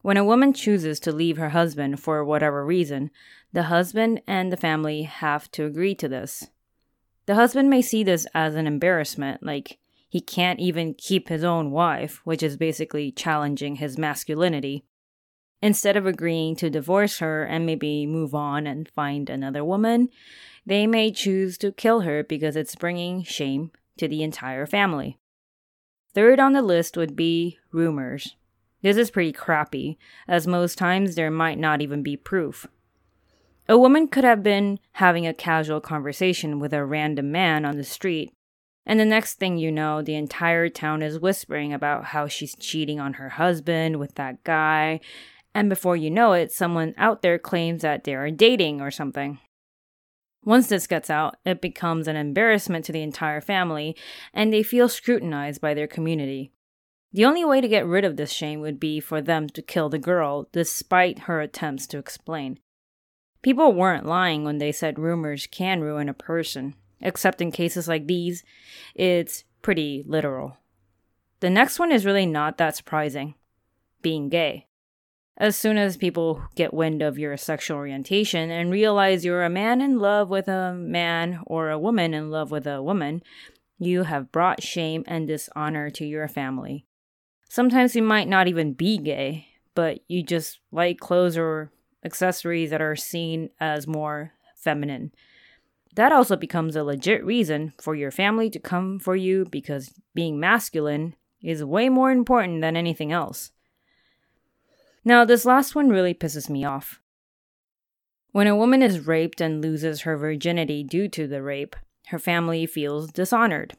When 0.00 0.16
a 0.16 0.24
woman 0.24 0.54
chooses 0.54 0.98
to 1.00 1.12
leave 1.12 1.36
her 1.36 1.50
husband 1.50 2.00
for 2.00 2.24
whatever 2.24 2.64
reason, 2.64 3.10
the 3.52 3.64
husband 3.64 4.22
and 4.26 4.50
the 4.50 4.56
family 4.56 5.02
have 5.02 5.50
to 5.50 5.66
agree 5.66 5.94
to 5.96 6.08
this. 6.08 6.48
The 7.26 7.34
husband 7.34 7.68
may 7.68 7.82
see 7.82 8.02
this 8.02 8.26
as 8.34 8.54
an 8.54 8.66
embarrassment, 8.66 9.42
like 9.42 9.76
he 10.08 10.20
can't 10.20 10.58
even 10.58 10.94
keep 10.94 11.28
his 11.28 11.44
own 11.44 11.70
wife, 11.70 12.20
which 12.24 12.42
is 12.42 12.56
basically 12.56 13.12
challenging 13.12 13.76
his 13.76 13.98
masculinity. 13.98 14.84
Instead 15.60 15.96
of 15.96 16.06
agreeing 16.06 16.56
to 16.56 16.70
divorce 16.70 17.18
her 17.18 17.44
and 17.44 17.66
maybe 17.66 18.06
move 18.06 18.34
on 18.34 18.66
and 18.66 18.88
find 18.88 19.28
another 19.28 19.64
woman, 19.64 20.08
they 20.64 20.86
may 20.86 21.10
choose 21.10 21.58
to 21.58 21.72
kill 21.72 22.02
her 22.02 22.22
because 22.22 22.56
it's 22.56 22.76
bringing 22.76 23.22
shame 23.22 23.70
to 23.98 24.08
the 24.08 24.22
entire 24.22 24.66
family. 24.66 25.18
Third 26.14 26.40
on 26.40 26.52
the 26.52 26.62
list 26.62 26.96
would 26.96 27.14
be 27.14 27.58
rumors. 27.72 28.36
This 28.82 28.96
is 28.96 29.10
pretty 29.10 29.32
crappy, 29.32 29.98
as 30.26 30.46
most 30.46 30.78
times 30.78 31.16
there 31.16 31.30
might 31.30 31.58
not 31.58 31.82
even 31.82 32.02
be 32.02 32.16
proof. 32.16 32.66
A 33.68 33.76
woman 33.76 34.08
could 34.08 34.24
have 34.24 34.42
been 34.42 34.78
having 34.92 35.26
a 35.26 35.34
casual 35.34 35.80
conversation 35.80 36.60
with 36.60 36.72
a 36.72 36.84
random 36.84 37.30
man 37.30 37.64
on 37.64 37.76
the 37.76 37.84
street, 37.84 38.32
and 38.88 38.98
the 38.98 39.04
next 39.04 39.34
thing 39.34 39.58
you 39.58 39.70
know, 39.70 40.00
the 40.00 40.14
entire 40.14 40.70
town 40.70 41.02
is 41.02 41.20
whispering 41.20 41.74
about 41.74 42.06
how 42.06 42.26
she's 42.26 42.56
cheating 42.56 42.98
on 42.98 43.12
her 43.14 43.28
husband 43.28 43.98
with 43.98 44.14
that 44.14 44.42
guy, 44.42 44.98
and 45.54 45.68
before 45.68 45.94
you 45.94 46.10
know 46.10 46.32
it, 46.32 46.50
someone 46.50 46.94
out 46.96 47.20
there 47.20 47.38
claims 47.38 47.82
that 47.82 48.04
they 48.04 48.14
are 48.14 48.30
dating 48.30 48.80
or 48.80 48.90
something. 48.90 49.38
Once 50.42 50.68
this 50.68 50.86
gets 50.86 51.10
out, 51.10 51.36
it 51.44 51.60
becomes 51.60 52.08
an 52.08 52.16
embarrassment 52.16 52.84
to 52.86 52.92
the 52.92 53.02
entire 53.02 53.42
family, 53.42 53.94
and 54.32 54.52
they 54.52 54.62
feel 54.62 54.88
scrutinized 54.88 55.60
by 55.60 55.74
their 55.74 55.86
community. 55.86 56.50
The 57.12 57.26
only 57.26 57.44
way 57.44 57.60
to 57.60 57.68
get 57.68 57.86
rid 57.86 58.04
of 58.04 58.16
this 58.16 58.32
shame 58.32 58.60
would 58.60 58.80
be 58.80 59.00
for 59.00 59.20
them 59.20 59.48
to 59.50 59.60
kill 59.60 59.90
the 59.90 59.98
girl, 59.98 60.48
despite 60.52 61.20
her 61.20 61.40
attempts 61.42 61.86
to 61.88 61.98
explain. 61.98 62.58
People 63.42 63.72
weren't 63.72 64.06
lying 64.06 64.44
when 64.44 64.58
they 64.58 64.72
said 64.72 64.98
rumors 64.98 65.46
can 65.46 65.82
ruin 65.82 66.08
a 66.08 66.14
person, 66.14 66.74
except 67.00 67.40
in 67.40 67.50
cases 67.50 67.88
like 67.88 68.06
these, 68.06 68.44
it's 68.94 69.44
pretty 69.62 70.04
literal. 70.06 70.56
The 71.40 71.50
next 71.50 71.78
one 71.78 71.92
is 71.92 72.04
really 72.04 72.26
not 72.26 72.58
that 72.58 72.76
surprising 72.76 73.34
being 74.02 74.28
gay. 74.28 74.66
As 75.36 75.56
soon 75.56 75.78
as 75.78 75.96
people 75.96 76.42
get 76.56 76.74
wind 76.74 77.00
of 77.00 77.18
your 77.18 77.36
sexual 77.36 77.76
orientation 77.76 78.50
and 78.50 78.72
realize 78.72 79.24
you're 79.24 79.44
a 79.44 79.50
man 79.50 79.80
in 79.80 79.98
love 79.98 80.30
with 80.30 80.48
a 80.48 80.74
man 80.74 81.40
or 81.46 81.70
a 81.70 81.78
woman 81.78 82.12
in 82.12 82.30
love 82.30 82.50
with 82.50 82.66
a 82.66 82.82
woman, 82.82 83.22
you 83.78 84.02
have 84.02 84.32
brought 84.32 84.62
shame 84.62 85.04
and 85.06 85.28
dishonor 85.28 85.90
to 85.90 86.04
your 86.04 86.26
family. 86.26 86.86
Sometimes 87.48 87.94
you 87.94 88.02
might 88.02 88.28
not 88.28 88.48
even 88.48 88.72
be 88.72 88.98
gay, 88.98 89.46
but 89.76 90.00
you 90.08 90.24
just 90.24 90.58
like 90.72 90.98
clothes 90.98 91.38
or 91.38 91.70
accessories 92.04 92.70
that 92.70 92.82
are 92.82 92.96
seen 92.96 93.50
as 93.60 93.86
more 93.86 94.32
feminine. 94.56 95.12
That 95.98 96.12
also 96.12 96.36
becomes 96.36 96.76
a 96.76 96.84
legit 96.84 97.24
reason 97.24 97.72
for 97.80 97.96
your 97.96 98.12
family 98.12 98.48
to 98.50 98.60
come 98.60 99.00
for 99.00 99.16
you 99.16 99.44
because 99.44 99.92
being 100.14 100.38
masculine 100.38 101.16
is 101.42 101.64
way 101.64 101.88
more 101.88 102.12
important 102.12 102.60
than 102.60 102.76
anything 102.76 103.10
else. 103.10 103.50
Now, 105.04 105.24
this 105.24 105.44
last 105.44 105.74
one 105.74 105.88
really 105.88 106.14
pisses 106.14 106.48
me 106.48 106.64
off. 106.64 107.00
When 108.30 108.46
a 108.46 108.54
woman 108.54 108.80
is 108.80 109.08
raped 109.08 109.40
and 109.40 109.60
loses 109.60 110.02
her 110.02 110.16
virginity 110.16 110.84
due 110.84 111.08
to 111.08 111.26
the 111.26 111.42
rape, 111.42 111.74
her 112.10 112.20
family 112.20 112.64
feels 112.64 113.10
dishonored. 113.10 113.76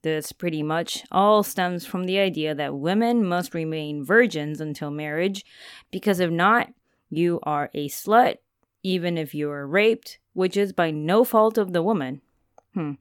This 0.00 0.32
pretty 0.32 0.62
much 0.62 1.04
all 1.12 1.42
stems 1.42 1.84
from 1.84 2.04
the 2.04 2.18
idea 2.18 2.54
that 2.54 2.78
women 2.78 3.22
must 3.22 3.52
remain 3.52 4.02
virgins 4.02 4.62
until 4.62 4.90
marriage, 4.90 5.44
because 5.90 6.18
if 6.18 6.30
not, 6.30 6.72
you 7.10 7.40
are 7.42 7.68
a 7.74 7.90
slut, 7.90 8.38
even 8.82 9.18
if 9.18 9.34
you 9.34 9.50
are 9.50 9.66
raped, 9.66 10.18
which 10.32 10.56
is 10.56 10.72
by 10.72 10.90
no 10.90 11.24
fault 11.24 11.58
of 11.58 11.72
the 11.72 11.82
woman. 11.82 12.20
Hmm. 12.74 12.92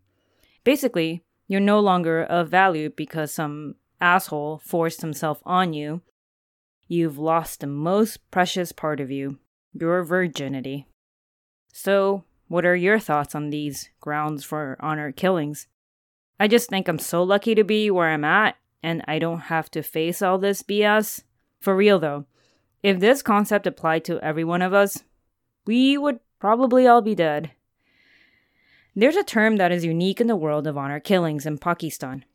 Basically, 0.64 1.24
you're 1.48 1.62
no 1.62 1.80
longer 1.80 2.24
of 2.24 2.50
value 2.50 2.90
because 2.90 3.32
some 3.32 3.76
asshole 4.02 4.62
forced 4.64 5.02
himself 5.02 5.42
on 5.46 5.74
you 5.74 6.02
you've 6.88 7.18
lost 7.18 7.60
the 7.60 7.68
most 7.68 8.30
precious 8.32 8.72
part 8.72 9.00
of 9.00 9.12
you, 9.12 9.38
your 9.74 10.04
virginity. 10.04 10.88
So, 11.72 12.24
what 12.48 12.66
are 12.66 12.76
your 12.76 13.00
thoughts 13.00 13.36
on 13.36 13.50
these 13.50 13.90
grounds 14.00 14.44
for 14.44 14.78
honor 14.80 15.12
killings? 15.12 15.68
I 16.40 16.48
just 16.48 16.70
think 16.70 16.88
I'm 16.88 17.00
so 17.00 17.24
lucky 17.24 17.56
to 17.56 17.64
be 17.64 17.92
where 17.92 18.10
I'm 18.10 18.24
at, 18.24 18.56
and 18.82 19.04
I 19.08 19.20
don't 19.20 19.42
have 19.42 19.70
to 19.72 19.84
face 19.84 20.22
all 20.22 20.38
this 20.38 20.64
BS. 20.64 21.24
For 21.60 21.76
real 21.76 22.00
though, 22.00 22.26
if 22.84 23.00
this 23.00 23.22
concept 23.22 23.68
applied 23.68 24.06
to 24.06 24.20
every 24.22 24.44
one 24.44 24.62
of 24.62 24.74
us, 24.74 25.04
we 25.68 25.98
would 25.98 26.20
probably 26.40 26.88
all 26.88 27.02
be 27.02 27.16
dead. 27.16 27.52
There's 28.96 29.16
a 29.16 29.24
term 29.24 29.58
that 29.58 29.72
is 29.72 29.86
unique 29.86 30.20
in 30.20 30.28
the 30.28 30.36
world 30.36 30.66
of 30.66 30.78
honor 30.78 31.00
killings 31.00 31.46
in 31.46 31.60
Pakistan. 31.60 32.26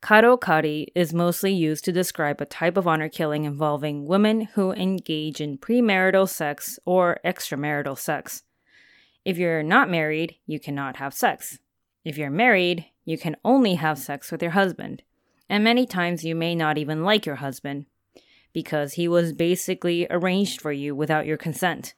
Karo 0.00 0.36
Kari 0.36 0.92
is 0.94 1.12
mostly 1.12 1.52
used 1.52 1.84
to 1.84 1.92
describe 1.92 2.40
a 2.40 2.46
type 2.46 2.76
of 2.76 2.86
honor 2.86 3.08
killing 3.08 3.44
involving 3.44 4.06
women 4.06 4.42
who 4.54 4.72
engage 4.72 5.40
in 5.40 5.58
premarital 5.58 6.28
sex 6.28 6.78
or 6.84 7.18
extramarital 7.24 7.98
sex. 7.98 8.44
If 9.24 9.36
you're 9.36 9.62
not 9.62 9.90
married, 9.90 10.36
you 10.46 10.60
cannot 10.60 10.96
have 10.96 11.12
sex. 11.12 11.58
If 12.04 12.16
you're 12.16 12.30
married, 12.30 12.86
you 13.04 13.18
can 13.18 13.36
only 13.44 13.74
have 13.74 13.98
sex 13.98 14.30
with 14.30 14.42
your 14.42 14.52
husband. 14.52 15.02
And 15.48 15.64
many 15.64 15.86
times 15.86 16.24
you 16.24 16.34
may 16.34 16.54
not 16.54 16.78
even 16.78 17.02
like 17.02 17.26
your 17.26 17.36
husband 17.36 17.86
because 18.52 18.94
he 18.94 19.08
was 19.08 19.32
basically 19.32 20.06
arranged 20.08 20.60
for 20.60 20.72
you 20.72 20.94
without 20.94 21.26
your 21.26 21.36
consent. 21.36 21.94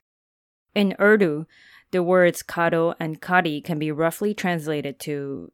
In 0.74 0.94
Urdu, 1.00 1.46
the 1.90 2.02
words 2.02 2.42
karo 2.42 2.94
and 3.00 3.20
kari 3.20 3.60
can 3.60 3.78
be 3.78 3.90
roughly 3.90 4.34
translated 4.34 4.98
to 5.00 5.50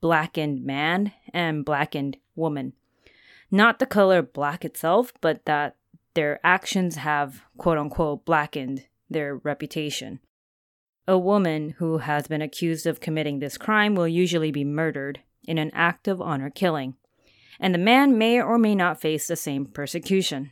blackened 0.00 0.64
man 0.64 1.12
and 1.32 1.64
blackened 1.64 2.18
woman. 2.36 2.74
Not 3.50 3.78
the 3.78 3.86
color 3.86 4.22
black 4.22 4.64
itself, 4.64 5.12
but 5.20 5.44
that 5.46 5.76
their 6.14 6.40
actions 6.44 6.96
have 6.96 7.42
quote 7.56 7.78
unquote 7.78 8.24
blackened 8.24 8.86
their 9.08 9.36
reputation. 9.36 10.20
A 11.06 11.16
woman 11.16 11.70
who 11.78 11.98
has 11.98 12.28
been 12.28 12.42
accused 12.42 12.86
of 12.86 13.00
committing 13.00 13.38
this 13.38 13.56
crime 13.56 13.94
will 13.94 14.08
usually 14.08 14.50
be 14.50 14.64
murdered 14.64 15.20
in 15.46 15.56
an 15.56 15.70
act 15.72 16.06
of 16.06 16.20
honor 16.20 16.50
killing, 16.50 16.94
and 17.58 17.74
the 17.74 17.78
man 17.78 18.18
may 18.18 18.40
or 18.40 18.58
may 18.58 18.74
not 18.74 19.00
face 19.00 19.26
the 19.26 19.36
same 19.36 19.64
persecution. 19.64 20.50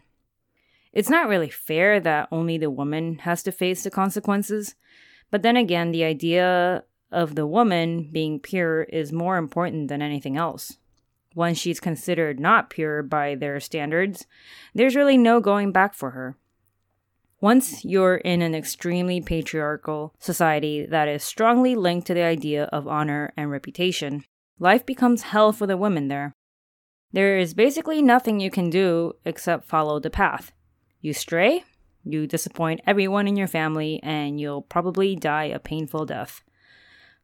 It's 0.97 1.11
not 1.11 1.29
really 1.29 1.51
fair 1.51 2.01
that 2.01 2.27
only 2.33 2.57
the 2.57 2.71
woman 2.71 3.19
has 3.19 3.43
to 3.43 3.53
face 3.53 3.85
the 3.85 3.91
consequences, 3.91 4.77
but 5.31 5.43
then 5.43 5.55
again, 5.55 5.93
the 5.93 6.05
idea 6.05 6.85
of 7.13 7.35
the 7.35 7.47
woman 7.47 8.09
being 8.11 8.41
pure 8.41 8.85
is 8.85 9.13
more 9.13 9.37
important 9.37 9.89
than 9.89 10.01
anything 10.01 10.39
else. 10.39 10.79
Once 11.35 11.59
she's 11.59 11.81
considered 11.81 12.41
not 12.41 12.71
pure 12.71 13.03
by 13.03 13.35
their 13.35 13.61
standards, 13.61 14.25
there's 14.75 14.97
really 14.97 15.19
no 15.19 15.39
going 15.39 15.71
back 15.71 15.93
for 15.93 16.13
her. 16.13 16.39
Once 17.43 17.85
you're 17.85 18.17
in 18.17 18.41
an 18.41 18.55
extremely 18.55 19.21
patriarchal 19.21 20.15
society 20.19 20.87
that 20.87 21.09
is 21.09 21.23
strongly 21.23 21.75
linked 21.75 22.07
to 22.07 22.15
the 22.15 22.23
idea 22.23 22.65
of 22.73 22.89
honor 22.89 23.35
and 23.37 23.51
reputation, 23.51 24.25
life 24.59 24.87
becomes 24.87 25.25
hell 25.25 25.53
for 25.53 25.67
the 25.67 25.77
women 25.77 26.09
there. 26.09 26.33
There 27.13 27.37
is 27.37 27.53
basically 27.53 28.01
nothing 28.01 28.41
you 28.41 28.51
can 28.51 28.71
do 28.71 29.13
except 29.27 29.69
follow 29.69 30.01
the 30.01 30.09
path. 30.09 30.53
You 31.01 31.13
stray, 31.13 31.65
you 32.05 32.27
disappoint 32.27 32.81
everyone 32.87 33.27
in 33.27 33.37
your 33.37 33.47
family, 33.47 34.01
and 34.03 34.41
you'll 34.41 34.63
probably 34.63 35.17
die 35.17 35.45
a 35.45 35.59
painful 35.59 36.07
death. 36.07 36.43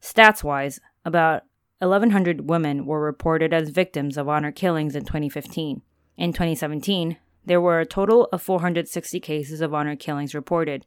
Stats 0.01 0.43
wise, 0.43 0.81
about 1.05 1.43
1,100 1.79 2.49
women 2.49 2.87
were 2.87 3.01
reported 3.01 3.53
as 3.53 3.71
victims 3.71 4.17
of 4.17 4.29
honor 4.29 4.53
killings 4.53 4.95
in 4.95 5.05
2015. 5.05 5.83
In 6.17 6.33
2017, 6.33 7.17
there 7.45 7.61
were 7.61 7.81
a 7.81 7.87
total 7.87 8.29
of 8.33 8.43
460 8.43 9.19
cases 9.21 9.61
of 9.61 9.75
honor 9.75 9.97
killings 9.97 10.35
reported. 10.35 10.87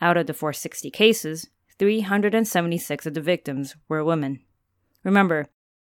Out 0.00 0.16
of 0.16 0.26
the 0.26 0.34
460 0.34 0.90
cases, 0.90 1.48
376 1.78 3.06
of 3.06 3.14
the 3.14 3.20
victims 3.20 3.76
were 3.88 4.04
women. 4.04 4.40
Remember, 5.02 5.46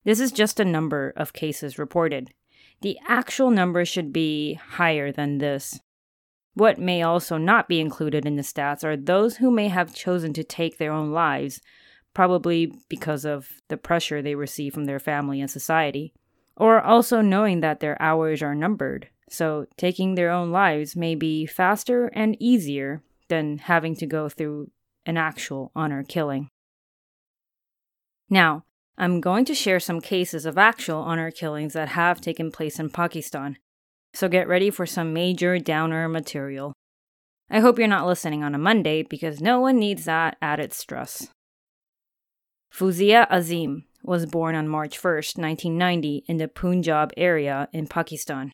this 0.04 0.20
is 0.20 0.32
just 0.32 0.60
a 0.60 0.64
number 0.64 1.12
of 1.16 1.32
cases 1.32 1.78
reported. 1.78 2.32
The 2.80 2.98
actual 3.08 3.50
number 3.50 3.84
should 3.84 4.12
be 4.12 4.54
higher 4.54 5.10
than 5.10 5.38
this. 5.38 5.80
What 6.58 6.80
may 6.80 7.02
also 7.02 7.38
not 7.38 7.68
be 7.68 7.78
included 7.78 8.26
in 8.26 8.34
the 8.34 8.42
stats 8.42 8.82
are 8.82 8.96
those 8.96 9.36
who 9.36 9.48
may 9.48 9.68
have 9.68 9.94
chosen 9.94 10.32
to 10.32 10.42
take 10.42 10.76
their 10.76 10.90
own 10.90 11.12
lives 11.12 11.60
probably 12.14 12.72
because 12.88 13.24
of 13.24 13.48
the 13.68 13.76
pressure 13.76 14.20
they 14.20 14.34
receive 14.34 14.74
from 14.74 14.86
their 14.86 14.98
family 14.98 15.40
and 15.40 15.48
society, 15.48 16.12
or 16.56 16.80
also 16.80 17.20
knowing 17.20 17.60
that 17.60 17.78
their 17.78 18.00
hours 18.02 18.42
are 18.42 18.56
numbered, 18.56 19.08
so 19.30 19.66
taking 19.76 20.16
their 20.16 20.32
own 20.32 20.50
lives 20.50 20.96
may 20.96 21.14
be 21.14 21.46
faster 21.46 22.06
and 22.06 22.36
easier 22.40 23.04
than 23.28 23.58
having 23.58 23.94
to 23.94 24.04
go 24.04 24.28
through 24.28 24.68
an 25.06 25.16
actual 25.16 25.70
honor 25.76 26.02
killing. 26.02 26.50
Now, 28.28 28.64
I'm 28.96 29.20
going 29.20 29.44
to 29.44 29.54
share 29.54 29.78
some 29.78 30.00
cases 30.00 30.44
of 30.44 30.58
actual 30.58 31.02
honor 31.02 31.30
killings 31.30 31.74
that 31.74 31.90
have 31.90 32.20
taken 32.20 32.50
place 32.50 32.80
in 32.80 32.90
Pakistan, 32.90 33.58
so 34.14 34.28
get 34.28 34.48
ready 34.48 34.70
for 34.70 34.86
some 34.86 35.12
major 35.12 35.58
downer 35.58 36.08
material. 36.08 36.72
I 37.50 37.60
hope 37.60 37.78
you're 37.78 37.88
not 37.88 38.06
listening 38.06 38.42
on 38.42 38.54
a 38.54 38.58
Monday 38.58 39.02
because 39.02 39.40
no 39.40 39.60
one 39.60 39.78
needs 39.78 40.04
that 40.04 40.36
added 40.42 40.72
stress. 40.72 41.28
Fouzia 42.72 43.28
Azeem 43.30 43.84
was 44.02 44.26
born 44.26 44.54
on 44.54 44.68
March 44.68 45.02
1, 45.02 45.14
1990, 45.14 46.24
in 46.26 46.36
the 46.36 46.48
Punjab 46.48 47.12
area 47.16 47.68
in 47.72 47.86
Pakistan. 47.86 48.52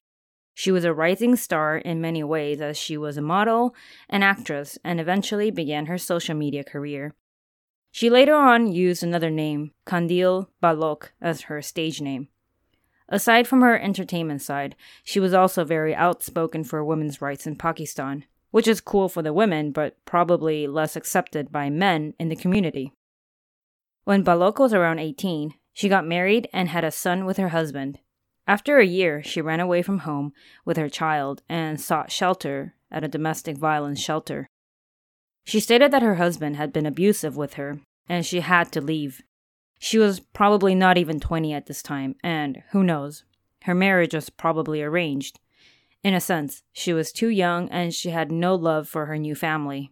She 0.55 0.71
was 0.71 0.85
a 0.85 0.95
rising 0.95 1.35
star 1.35 1.77
in 1.77 2.01
many 2.01 2.23
ways 2.23 2.61
as 2.61 2.79
she 2.79 2.97
was 2.97 3.17
a 3.17 3.23
model, 3.23 3.75
an 4.09 4.23
actress, 4.23 4.79
and 4.85 5.01
eventually 5.01 5.51
began 5.51 5.87
her 5.87 5.99
social 5.99 6.37
media 6.37 6.63
career. 6.63 7.15
She 7.91 8.09
later 8.09 8.35
on 8.35 8.73
used 8.73 9.03
another 9.03 9.31
name, 9.31 9.73
Qandeel 9.87 10.47
Baloch, 10.63 11.13
as 11.21 11.43
her 11.43 11.61
stage 11.61 12.01
name. 12.01 12.29
Aside 13.09 13.47
from 13.47 13.61
her 13.61 13.79
entertainment 13.79 14.43
side, 14.43 14.77
she 15.03 15.21
was 15.21 15.35
also 15.35 15.65
very 15.65 15.95
outspoken 15.95 16.65
for 16.65 16.85
women's 16.85 17.21
rights 17.21 17.47
in 17.47 17.57
Pakistan, 17.57 18.25
which 18.51 18.67
is 18.67 18.81
cool 18.81 19.09
for 19.09 19.23
the 19.23 19.33
women 19.33 19.73
but 19.73 20.03
probably 20.05 20.67
less 20.67 20.97
accepted 20.97 21.53
by 21.53 21.69
men 21.69 22.15
in 22.19 22.29
the 22.29 22.37
community. 22.37 22.93
When 24.05 24.23
Baloch 24.23 24.59
was 24.59 24.73
around 24.73 24.99
18, 24.99 25.55
she 25.73 25.89
got 25.89 26.07
married 26.07 26.49
and 26.53 26.69
had 26.69 26.85
a 26.85 26.91
son 26.91 27.25
with 27.25 27.37
her 27.37 27.51
husband. 27.51 27.99
After 28.47 28.79
a 28.79 28.87
year, 28.87 29.23
she 29.23 29.41
ran 29.41 29.61
away 29.61 29.83
from 29.83 30.01
home 30.01 30.33
with 30.65 30.77
her 30.77 30.89
child 30.89 31.43
and 31.49 31.81
sought 31.81 32.13
shelter 32.13 32.75
at 32.91 33.05
a 33.05 33.09
domestic 33.09 33.57
violence 33.57 34.01
shelter. 34.01 34.47
She 35.45 35.61
stated 35.61 35.91
that 35.91 36.03
her 36.03 36.17
husband 36.17 36.57
had 36.57 36.73
been 36.73 36.87
abusive 36.87 37.37
with 37.37 37.55
her 37.55 37.81
and 38.09 38.25
she 38.25 38.41
had 38.41 38.71
to 38.73 38.81
leave. 38.81 39.23
She 39.79 39.99
was 39.99 40.21
probably 40.21 40.75
not 40.75 40.99
even 40.99 41.21
20 41.21 41.53
at 41.53 41.67
this 41.67 41.83
time, 41.83 42.17
and 42.23 42.63
who 42.71 42.83
knows, 42.83 43.25
Her 43.65 43.75
marriage 43.75 44.15
was 44.15 44.31
probably 44.31 44.83
arranged. 44.83 45.41
In 46.03 46.13
a 46.13 46.21
sense, 46.21 46.63
she 46.73 46.93
was 46.93 47.13
too 47.13 47.29
young 47.29 47.69
and 47.71 47.95
she 47.95 48.11
had 48.11 48.31
no 48.31 48.55
love 48.55 48.87
for 48.87 49.07
her 49.07 49.17
new 49.17 49.35
family. 49.35 49.91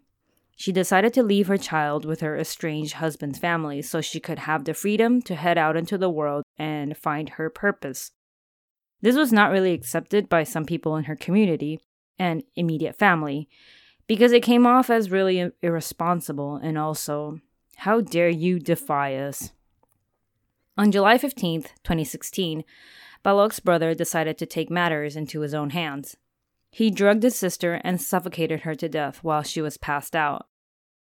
She 0.54 0.70
decided 0.70 1.14
to 1.14 1.22
leave 1.22 1.48
her 1.48 1.56
child 1.56 2.04
with 2.04 2.20
her 2.20 2.36
estranged 2.36 2.94
husband's 2.94 3.38
family 3.38 3.80
so 3.80 4.00
she 4.00 4.20
could 4.20 4.40
have 4.40 4.64
the 4.64 4.74
freedom 4.74 5.22
to 5.22 5.34
head 5.34 5.56
out 5.56 5.76
into 5.76 5.96
the 5.96 6.10
world 6.10 6.44
and 6.58 6.96
find 6.96 7.30
her 7.30 7.48
purpose. 7.48 8.12
This 9.00 9.16
was 9.16 9.32
not 9.32 9.50
really 9.50 9.72
accepted 9.72 10.28
by 10.28 10.44
some 10.44 10.66
people 10.66 10.96
in 10.96 11.04
her 11.04 11.16
community 11.16 11.80
and 12.18 12.44
immediate 12.54 12.96
family 12.96 13.48
because 14.06 14.32
it 14.32 14.42
came 14.42 14.66
off 14.66 14.90
as 14.90 15.10
really 15.10 15.50
irresponsible 15.62 16.56
and 16.56 16.76
also, 16.76 17.40
how 17.76 18.00
dare 18.00 18.28
you 18.28 18.60
defy 18.60 19.16
us? 19.16 19.52
On 20.78 20.90
July 20.90 21.18
15th, 21.18 21.68
2016, 21.84 22.64
Baloch's 23.22 23.60
brother 23.60 23.94
decided 23.94 24.38
to 24.38 24.46
take 24.46 24.70
matters 24.70 25.16
into 25.16 25.40
his 25.40 25.52
own 25.52 25.70
hands. 25.70 26.16
He 26.70 26.90
drugged 26.90 27.22
his 27.22 27.36
sister 27.36 27.80
and 27.84 28.00
suffocated 28.00 28.60
her 28.60 28.74
to 28.76 28.88
death 28.88 29.18
while 29.22 29.42
she 29.42 29.60
was 29.60 29.76
passed 29.76 30.16
out. 30.16 30.46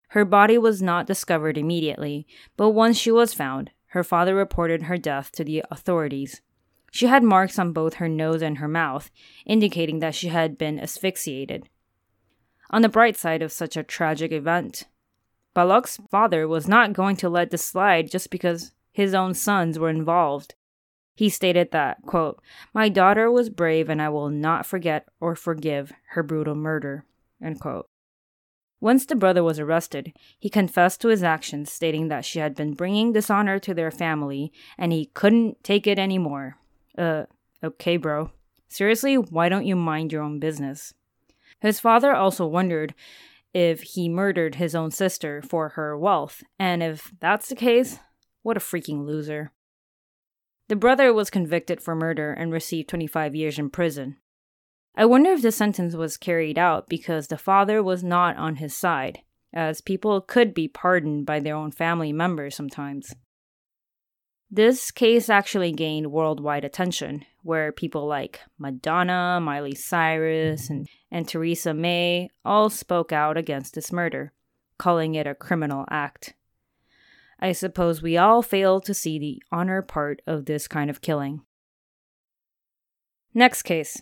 Her 0.08 0.26
body 0.26 0.58
was 0.58 0.82
not 0.82 1.06
discovered 1.06 1.56
immediately, 1.56 2.26
but 2.58 2.70
once 2.70 2.98
she 2.98 3.10
was 3.10 3.32
found, 3.32 3.70
her 3.86 4.04
father 4.04 4.34
reported 4.34 4.82
her 4.82 4.98
death 4.98 5.32
to 5.32 5.44
the 5.44 5.64
authorities. 5.70 6.42
She 6.90 7.06
had 7.06 7.22
marks 7.22 7.58
on 7.58 7.72
both 7.72 7.94
her 7.94 8.08
nose 8.08 8.42
and 8.42 8.58
her 8.58 8.68
mouth, 8.68 9.10
indicating 9.46 10.00
that 10.00 10.14
she 10.14 10.28
had 10.28 10.58
been 10.58 10.78
asphyxiated. 10.78 11.70
On 12.68 12.82
the 12.82 12.90
bright 12.90 13.16
side 13.16 13.40
of 13.40 13.50
such 13.50 13.78
a 13.78 13.82
tragic 13.82 14.32
event, 14.32 14.84
Baloch's 15.54 15.98
father 16.10 16.46
was 16.46 16.68
not 16.68 16.92
going 16.92 17.16
to 17.16 17.30
let 17.30 17.50
this 17.50 17.64
slide 17.64 18.10
just 18.10 18.30
because 18.30 18.72
his 18.92 19.14
own 19.14 19.34
sons 19.34 19.78
were 19.78 19.88
involved. 19.88 20.54
He 21.14 21.28
stated 21.28 21.70
that, 21.72 21.98
quote, 22.06 22.40
My 22.72 22.88
daughter 22.88 23.30
was 23.30 23.50
brave 23.50 23.88
and 23.88 24.00
I 24.00 24.08
will 24.08 24.30
not 24.30 24.66
forget 24.66 25.06
or 25.20 25.34
forgive 25.34 25.92
her 26.10 26.22
brutal 26.22 26.54
murder, 26.54 27.04
end 27.42 27.60
quote. 27.60 27.88
Once 28.80 29.06
the 29.06 29.14
brother 29.14 29.44
was 29.44 29.60
arrested, 29.60 30.12
he 30.38 30.50
confessed 30.50 31.00
to 31.00 31.08
his 31.08 31.22
actions, 31.22 31.70
stating 31.70 32.08
that 32.08 32.24
she 32.24 32.40
had 32.40 32.54
been 32.54 32.74
bringing 32.74 33.12
dishonor 33.12 33.58
to 33.58 33.72
their 33.72 33.92
family 33.92 34.52
and 34.76 34.92
he 34.92 35.06
couldn't 35.14 35.62
take 35.62 35.86
it 35.86 35.98
anymore. 35.98 36.56
Uh, 36.98 37.24
okay, 37.62 37.96
bro. 37.96 38.30
Seriously, 38.68 39.16
why 39.16 39.48
don't 39.48 39.66
you 39.66 39.76
mind 39.76 40.12
your 40.12 40.22
own 40.22 40.40
business? 40.40 40.94
His 41.60 41.78
father 41.78 42.12
also 42.12 42.46
wondered 42.46 42.94
if 43.54 43.82
he 43.82 44.08
murdered 44.08 44.56
his 44.56 44.74
own 44.74 44.90
sister 44.90 45.42
for 45.42 45.70
her 45.70 45.96
wealth, 45.96 46.42
and 46.58 46.82
if 46.82 47.12
that's 47.20 47.48
the 47.48 47.54
case, 47.54 48.00
what 48.42 48.56
a 48.56 48.60
freaking 48.60 49.06
loser. 49.06 49.52
The 50.68 50.76
brother 50.76 51.12
was 51.12 51.30
convicted 51.30 51.80
for 51.80 51.94
murder 51.94 52.32
and 52.32 52.52
received 52.52 52.88
25 52.88 53.34
years 53.34 53.58
in 53.58 53.70
prison. 53.70 54.16
I 54.94 55.06
wonder 55.06 55.30
if 55.32 55.42
the 55.42 55.52
sentence 55.52 55.94
was 55.94 56.16
carried 56.16 56.58
out 56.58 56.88
because 56.88 57.28
the 57.28 57.38
father 57.38 57.82
was 57.82 58.04
not 58.04 58.36
on 58.36 58.56
his 58.56 58.76
side, 58.76 59.20
as 59.52 59.80
people 59.80 60.20
could 60.20 60.52
be 60.52 60.68
pardoned 60.68 61.26
by 61.26 61.40
their 61.40 61.56
own 61.56 61.72
family 61.72 62.12
members 62.12 62.54
sometimes. 62.54 63.14
This 64.50 64.90
case 64.90 65.30
actually 65.30 65.72
gained 65.72 66.12
worldwide 66.12 66.64
attention, 66.64 67.24
where 67.42 67.72
people 67.72 68.06
like 68.06 68.40
Madonna, 68.58 69.40
Miley 69.40 69.74
Cyrus, 69.74 70.68
and, 70.68 70.86
and 71.10 71.26
Theresa 71.26 71.72
May 71.72 72.28
all 72.44 72.68
spoke 72.68 73.12
out 73.12 73.38
against 73.38 73.74
this 73.74 73.90
murder, 73.90 74.34
calling 74.78 75.14
it 75.14 75.26
a 75.26 75.34
criminal 75.34 75.86
act. 75.90 76.34
I 77.42 77.50
suppose 77.50 78.00
we 78.00 78.16
all 78.16 78.40
fail 78.40 78.80
to 78.80 78.94
see 78.94 79.18
the 79.18 79.42
honor 79.50 79.82
part 79.82 80.22
of 80.28 80.46
this 80.46 80.68
kind 80.68 80.88
of 80.88 81.00
killing. 81.00 81.42
Next 83.34 83.62
case 83.62 84.00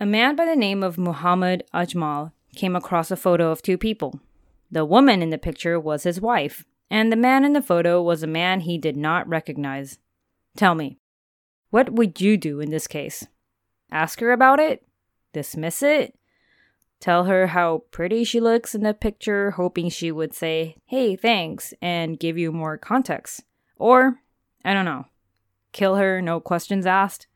a 0.00 0.06
man 0.06 0.34
by 0.34 0.44
the 0.44 0.56
name 0.56 0.82
of 0.82 0.98
Muhammad 0.98 1.62
Ajmal 1.72 2.32
came 2.56 2.74
across 2.74 3.12
a 3.12 3.16
photo 3.16 3.52
of 3.52 3.62
two 3.62 3.78
people. 3.78 4.18
The 4.72 4.84
woman 4.84 5.22
in 5.22 5.30
the 5.30 5.38
picture 5.38 5.78
was 5.78 6.02
his 6.02 6.20
wife, 6.20 6.64
and 6.90 7.12
the 7.12 7.16
man 7.16 7.44
in 7.44 7.52
the 7.52 7.62
photo 7.62 8.02
was 8.02 8.24
a 8.24 8.26
man 8.26 8.60
he 8.60 8.76
did 8.76 8.96
not 8.96 9.28
recognize. 9.28 10.00
Tell 10.56 10.74
me, 10.74 10.98
what 11.70 11.92
would 11.92 12.20
you 12.20 12.36
do 12.36 12.58
in 12.58 12.70
this 12.70 12.88
case? 12.88 13.24
Ask 13.92 14.18
her 14.18 14.32
about 14.32 14.58
it? 14.58 14.84
Dismiss 15.32 15.80
it? 15.80 16.18
Tell 17.04 17.24
her 17.24 17.48
how 17.48 17.82
pretty 17.90 18.24
she 18.24 18.40
looks 18.40 18.74
in 18.74 18.82
the 18.82 18.94
picture, 18.94 19.50
hoping 19.50 19.90
she 19.90 20.10
would 20.10 20.32
say, 20.32 20.76
hey, 20.86 21.16
thanks, 21.16 21.74
and 21.82 22.18
give 22.18 22.38
you 22.38 22.50
more 22.50 22.78
context? 22.78 23.42
Or, 23.76 24.22
I 24.64 24.72
don't 24.72 24.86
know, 24.86 25.04
kill 25.72 25.96
her, 25.96 26.22
no 26.22 26.40
questions 26.40 26.86
asked? 26.86 27.26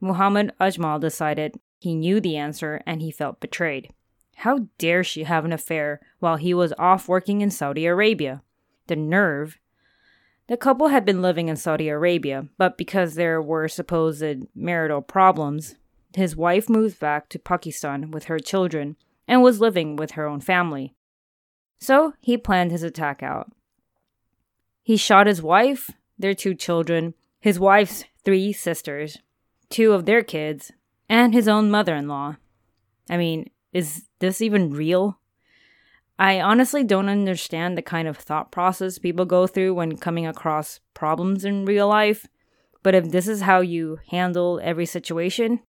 Muhammad 0.00 0.50
Ajmal 0.60 0.98
decided 0.98 1.60
he 1.78 1.94
knew 1.94 2.20
the 2.20 2.36
answer 2.36 2.82
and 2.86 3.00
he 3.00 3.12
felt 3.12 3.38
betrayed. 3.38 3.92
How 4.38 4.66
dare 4.78 5.04
she 5.04 5.22
have 5.22 5.44
an 5.44 5.52
affair 5.52 6.00
while 6.18 6.34
he 6.34 6.52
was 6.52 6.72
off 6.76 7.06
working 7.06 7.40
in 7.40 7.52
Saudi 7.52 7.86
Arabia? 7.86 8.42
The 8.88 8.96
nerve. 8.96 9.60
The 10.48 10.56
couple 10.56 10.88
had 10.88 11.04
been 11.04 11.22
living 11.22 11.46
in 11.46 11.54
Saudi 11.54 11.88
Arabia, 11.88 12.48
but 12.58 12.76
because 12.76 13.14
there 13.14 13.40
were 13.40 13.68
supposed 13.68 14.24
marital 14.56 15.02
problems, 15.02 15.76
his 16.14 16.36
wife 16.36 16.68
moved 16.68 16.98
back 16.98 17.28
to 17.28 17.38
Pakistan 17.38 18.10
with 18.10 18.24
her 18.24 18.38
children 18.38 18.96
and 19.26 19.42
was 19.42 19.60
living 19.60 19.96
with 19.96 20.12
her 20.12 20.26
own 20.26 20.40
family. 20.40 20.94
So 21.78 22.14
he 22.20 22.36
planned 22.36 22.72
his 22.72 22.82
attack 22.82 23.22
out. 23.22 23.52
He 24.82 24.96
shot 24.96 25.26
his 25.26 25.42
wife, 25.42 25.90
their 26.18 26.34
two 26.34 26.54
children, 26.54 27.14
his 27.40 27.60
wife's 27.60 28.04
three 28.24 28.52
sisters, 28.52 29.18
two 29.68 29.92
of 29.92 30.06
their 30.06 30.22
kids, 30.22 30.72
and 31.08 31.34
his 31.34 31.46
own 31.46 31.70
mother 31.70 31.94
in 31.94 32.08
law. 32.08 32.36
I 33.08 33.16
mean, 33.16 33.50
is 33.72 34.04
this 34.18 34.40
even 34.40 34.70
real? 34.70 35.18
I 36.18 36.40
honestly 36.40 36.82
don't 36.82 37.08
understand 37.08 37.76
the 37.76 37.82
kind 37.82 38.08
of 38.08 38.16
thought 38.16 38.50
process 38.50 38.98
people 38.98 39.24
go 39.24 39.46
through 39.46 39.74
when 39.74 39.98
coming 39.98 40.26
across 40.26 40.80
problems 40.94 41.44
in 41.44 41.64
real 41.64 41.86
life, 41.86 42.26
but 42.82 42.94
if 42.94 43.10
this 43.10 43.28
is 43.28 43.42
how 43.42 43.60
you 43.60 44.00
handle 44.08 44.60
every 44.62 44.86
situation, 44.86 45.60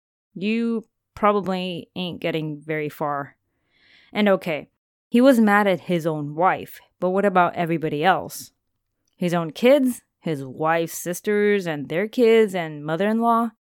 you 0.41 0.86
probably 1.15 1.89
ain't 1.95 2.21
getting 2.21 2.60
very 2.60 2.89
far. 2.89 3.36
And 4.13 4.28
okay, 4.30 4.69
he 5.10 5.21
was 5.21 5.39
mad 5.39 5.67
at 5.67 5.82
his 5.82 6.06
own 6.06 6.36
wife, 6.36 6.80
but 6.99 7.10
what 7.10 7.25
about 7.25 7.56
everybody 7.56 8.04
else? 8.04 8.52
His 9.15 9.34
own 9.34 9.52
kids, 9.52 10.02
his 10.19 10.43
wife's 10.43 10.97
sisters 10.97 11.65
and 11.65 11.89
their 11.89 12.08
kids 12.08 12.54
and 12.54 12.86
mother 12.86 13.08
in 13.08 13.19
law? 13.19 13.52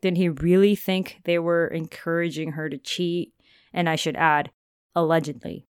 Did 0.00 0.16
he 0.16 0.28
really 0.28 0.74
think 0.74 1.20
they 1.24 1.38
were 1.38 1.66
encouraging 1.66 2.52
her 2.52 2.68
to 2.68 2.78
cheat? 2.78 3.32
And 3.72 3.88
I 3.88 3.96
should 3.96 4.16
add, 4.16 4.50
allegedly. 4.94 5.66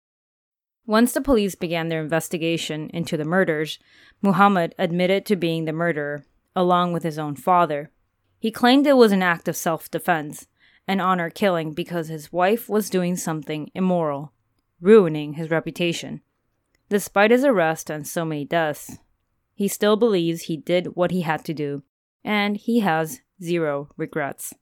Once 0.86 1.12
the 1.12 1.20
police 1.20 1.54
began 1.54 1.88
their 1.88 2.02
investigation 2.02 2.90
into 2.90 3.16
the 3.16 3.24
murders, 3.24 3.78
Muhammad 4.22 4.74
admitted 4.78 5.26
to 5.26 5.36
being 5.36 5.64
the 5.64 5.72
murderer, 5.72 6.24
along 6.56 6.92
with 6.92 7.02
his 7.02 7.18
own 7.18 7.36
father. 7.36 7.90
He 8.40 8.50
claimed 8.50 8.86
it 8.86 8.96
was 8.96 9.12
an 9.12 9.22
act 9.22 9.48
of 9.48 9.56
self 9.56 9.90
defense, 9.90 10.46
an 10.88 10.98
honor 10.98 11.28
killing 11.28 11.72
because 11.72 12.08
his 12.08 12.32
wife 12.32 12.70
was 12.70 12.88
doing 12.88 13.14
something 13.14 13.70
immoral, 13.74 14.32
ruining 14.80 15.34
his 15.34 15.50
reputation. 15.50 16.22
Despite 16.88 17.30
his 17.30 17.44
arrest 17.44 17.90
and 17.90 18.08
so 18.08 18.24
many 18.24 18.46
deaths, 18.46 18.98
he 19.54 19.68
still 19.68 19.96
believes 19.96 20.42
he 20.42 20.56
did 20.56 20.96
what 20.96 21.10
he 21.10 21.20
had 21.20 21.44
to 21.44 21.54
do, 21.54 21.82
and 22.24 22.56
he 22.56 22.80
has 22.80 23.20
zero 23.42 23.90
regrets. 23.98 24.54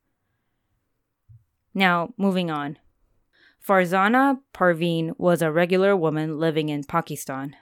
Now, 1.72 2.12
moving 2.16 2.50
on. 2.50 2.78
Farzana 3.64 4.40
Parveen 4.52 5.14
was 5.18 5.40
a 5.40 5.52
regular 5.52 5.94
woman 5.94 6.40
living 6.40 6.68
in 6.68 6.82
Pakistan. 6.82 7.54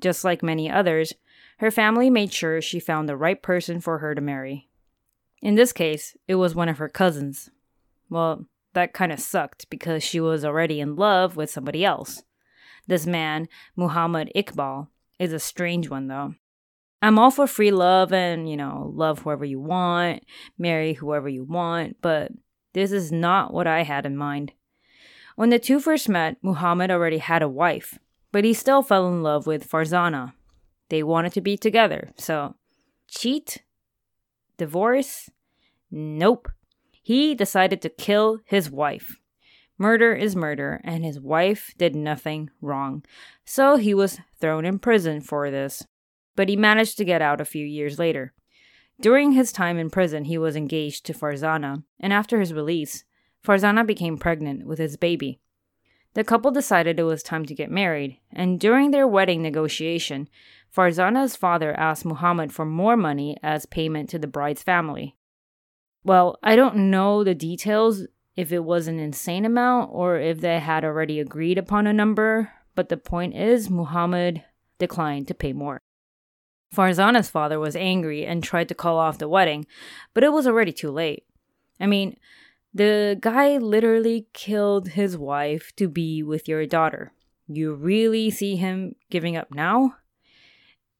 Just 0.00 0.24
like 0.24 0.42
many 0.42 0.68
others, 0.68 1.12
her 1.58 1.70
family 1.70 2.10
made 2.10 2.32
sure 2.32 2.60
she 2.60 2.80
found 2.80 3.08
the 3.08 3.16
right 3.16 3.40
person 3.40 3.80
for 3.80 3.98
her 3.98 4.16
to 4.16 4.20
marry. 4.20 4.68
In 5.42 5.56
this 5.56 5.72
case, 5.72 6.16
it 6.28 6.36
was 6.36 6.54
one 6.54 6.68
of 6.68 6.78
her 6.78 6.88
cousins. 6.88 7.50
Well, 8.08 8.46
that 8.74 8.94
kind 8.94 9.12
of 9.12 9.20
sucked 9.20 9.68
because 9.68 10.02
she 10.02 10.20
was 10.20 10.44
already 10.44 10.80
in 10.80 10.96
love 10.96 11.36
with 11.36 11.50
somebody 11.50 11.84
else. 11.84 12.22
This 12.86 13.06
man, 13.06 13.48
Muhammad 13.76 14.30
Iqbal, 14.34 14.88
is 15.18 15.32
a 15.32 15.38
strange 15.38 15.90
one 15.90 16.06
though. 16.06 16.34
I'm 17.02 17.18
all 17.18 17.32
for 17.32 17.48
free 17.48 17.72
love 17.72 18.12
and, 18.12 18.48
you 18.48 18.56
know, 18.56 18.92
love 18.94 19.20
whoever 19.20 19.44
you 19.44 19.60
want, 19.60 20.24
marry 20.56 20.94
whoever 20.94 21.28
you 21.28 21.42
want, 21.42 21.96
but 22.00 22.30
this 22.74 22.92
is 22.92 23.10
not 23.10 23.52
what 23.52 23.66
I 23.66 23.82
had 23.82 24.06
in 24.06 24.16
mind. 24.16 24.52
When 25.34 25.50
the 25.50 25.58
two 25.58 25.80
first 25.80 26.08
met, 26.08 26.36
Muhammad 26.42 26.92
already 26.92 27.18
had 27.18 27.42
a 27.42 27.48
wife, 27.48 27.98
but 28.30 28.44
he 28.44 28.54
still 28.54 28.82
fell 28.82 29.08
in 29.08 29.22
love 29.22 29.48
with 29.48 29.68
Farzana. 29.68 30.34
They 30.90 31.02
wanted 31.02 31.32
to 31.32 31.40
be 31.40 31.56
together, 31.56 32.12
so 32.16 32.54
cheat? 33.08 33.62
Divorce? 34.62 35.28
Nope. 35.90 36.48
He 37.02 37.34
decided 37.34 37.82
to 37.82 37.88
kill 37.88 38.38
his 38.44 38.70
wife. 38.70 39.16
Murder 39.76 40.14
is 40.14 40.36
murder, 40.36 40.80
and 40.84 41.04
his 41.04 41.18
wife 41.18 41.74
did 41.76 41.96
nothing 41.96 42.50
wrong, 42.60 43.04
so 43.44 43.76
he 43.76 43.92
was 43.92 44.20
thrown 44.40 44.64
in 44.64 44.78
prison 44.78 45.20
for 45.20 45.50
this 45.50 45.84
but 46.36 46.48
he 46.48 46.56
managed 46.56 46.96
to 46.98 47.04
get 47.04 47.22
out 47.22 47.40
a 47.40 47.46
few 47.46 47.64
years 47.64 47.98
later. 47.98 48.32
During 49.00 49.32
his 49.32 49.52
time 49.52 49.78
in 49.78 49.90
prison, 49.90 50.24
he 50.24 50.38
was 50.38 50.56
engaged 50.56 51.04
to 51.06 51.12
Farzana, 51.12 51.82
and 51.98 52.12
after 52.12 52.40
his 52.40 52.54
release, 52.54 53.04
Farzana 53.44 53.86
became 53.86 54.16
pregnant 54.16 54.66
with 54.66 54.78
his 54.78 54.96
baby. 54.96 55.40
The 56.14 56.24
couple 56.24 56.50
decided 56.50 56.98
it 56.98 57.04
was 57.04 57.22
time 57.22 57.46
to 57.46 57.54
get 57.54 57.70
married, 57.70 58.18
and 58.30 58.60
during 58.60 58.90
their 58.90 59.08
wedding 59.08 59.42
negotiation, 59.42 60.28
Farzana's 60.74 61.36
father 61.36 61.78
asked 61.78 62.04
Muhammad 62.04 62.52
for 62.52 62.64
more 62.64 62.96
money 62.96 63.36
as 63.42 63.66
payment 63.66 64.08
to 64.10 64.18
the 64.18 64.26
bride's 64.26 64.62
family. 64.62 65.16
Well, 66.02 66.38
I 66.42 66.56
don't 66.56 66.90
know 66.90 67.22
the 67.22 67.34
details 67.34 68.06
if 68.36 68.50
it 68.50 68.64
was 68.64 68.88
an 68.88 68.98
insane 68.98 69.44
amount 69.44 69.90
or 69.92 70.16
if 70.16 70.40
they 70.40 70.58
had 70.58 70.84
already 70.84 71.20
agreed 71.20 71.58
upon 71.58 71.86
a 71.86 71.92
number, 71.92 72.50
but 72.74 72.88
the 72.88 72.96
point 72.96 73.36
is, 73.36 73.68
Muhammad 73.68 74.42
declined 74.78 75.28
to 75.28 75.34
pay 75.34 75.52
more. 75.52 75.78
Farzana's 76.74 77.28
father 77.28 77.60
was 77.60 77.76
angry 77.76 78.24
and 78.24 78.42
tried 78.42 78.68
to 78.68 78.74
call 78.74 78.96
off 78.96 79.18
the 79.18 79.28
wedding, 79.28 79.66
but 80.14 80.24
it 80.24 80.32
was 80.32 80.46
already 80.46 80.72
too 80.72 80.90
late. 80.90 81.24
I 81.78 81.86
mean, 81.86 82.16
the 82.72 83.18
guy 83.20 83.58
literally 83.58 84.28
killed 84.32 84.88
his 84.88 85.18
wife 85.18 85.72
to 85.76 85.86
be 85.86 86.22
with 86.22 86.48
your 86.48 86.64
daughter. 86.66 87.12
You 87.46 87.74
really 87.74 88.30
see 88.30 88.56
him 88.56 88.94
giving 89.10 89.36
up 89.36 89.54
now? 89.54 89.96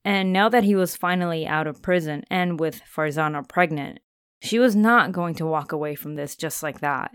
And 0.05 0.33
now 0.33 0.49
that 0.49 0.65
he 0.65 0.75
was 0.75 0.97
finally 0.97 1.47
out 1.47 1.67
of 1.67 1.83
prison 1.83 2.25
and 2.31 2.59
with 2.59 2.83
Farzana 2.85 3.49
pregnant, 3.49 4.01
she 4.41 4.59
was 4.59 4.75
not 4.75 5.13
going 5.13 5.35
to 5.37 5.47
walk 5.47 5.71
away 5.71 5.95
from 5.95 6.17
this 6.17 6.35
just 6.35 6.63
like 6.63 6.81
that. 6.81 7.13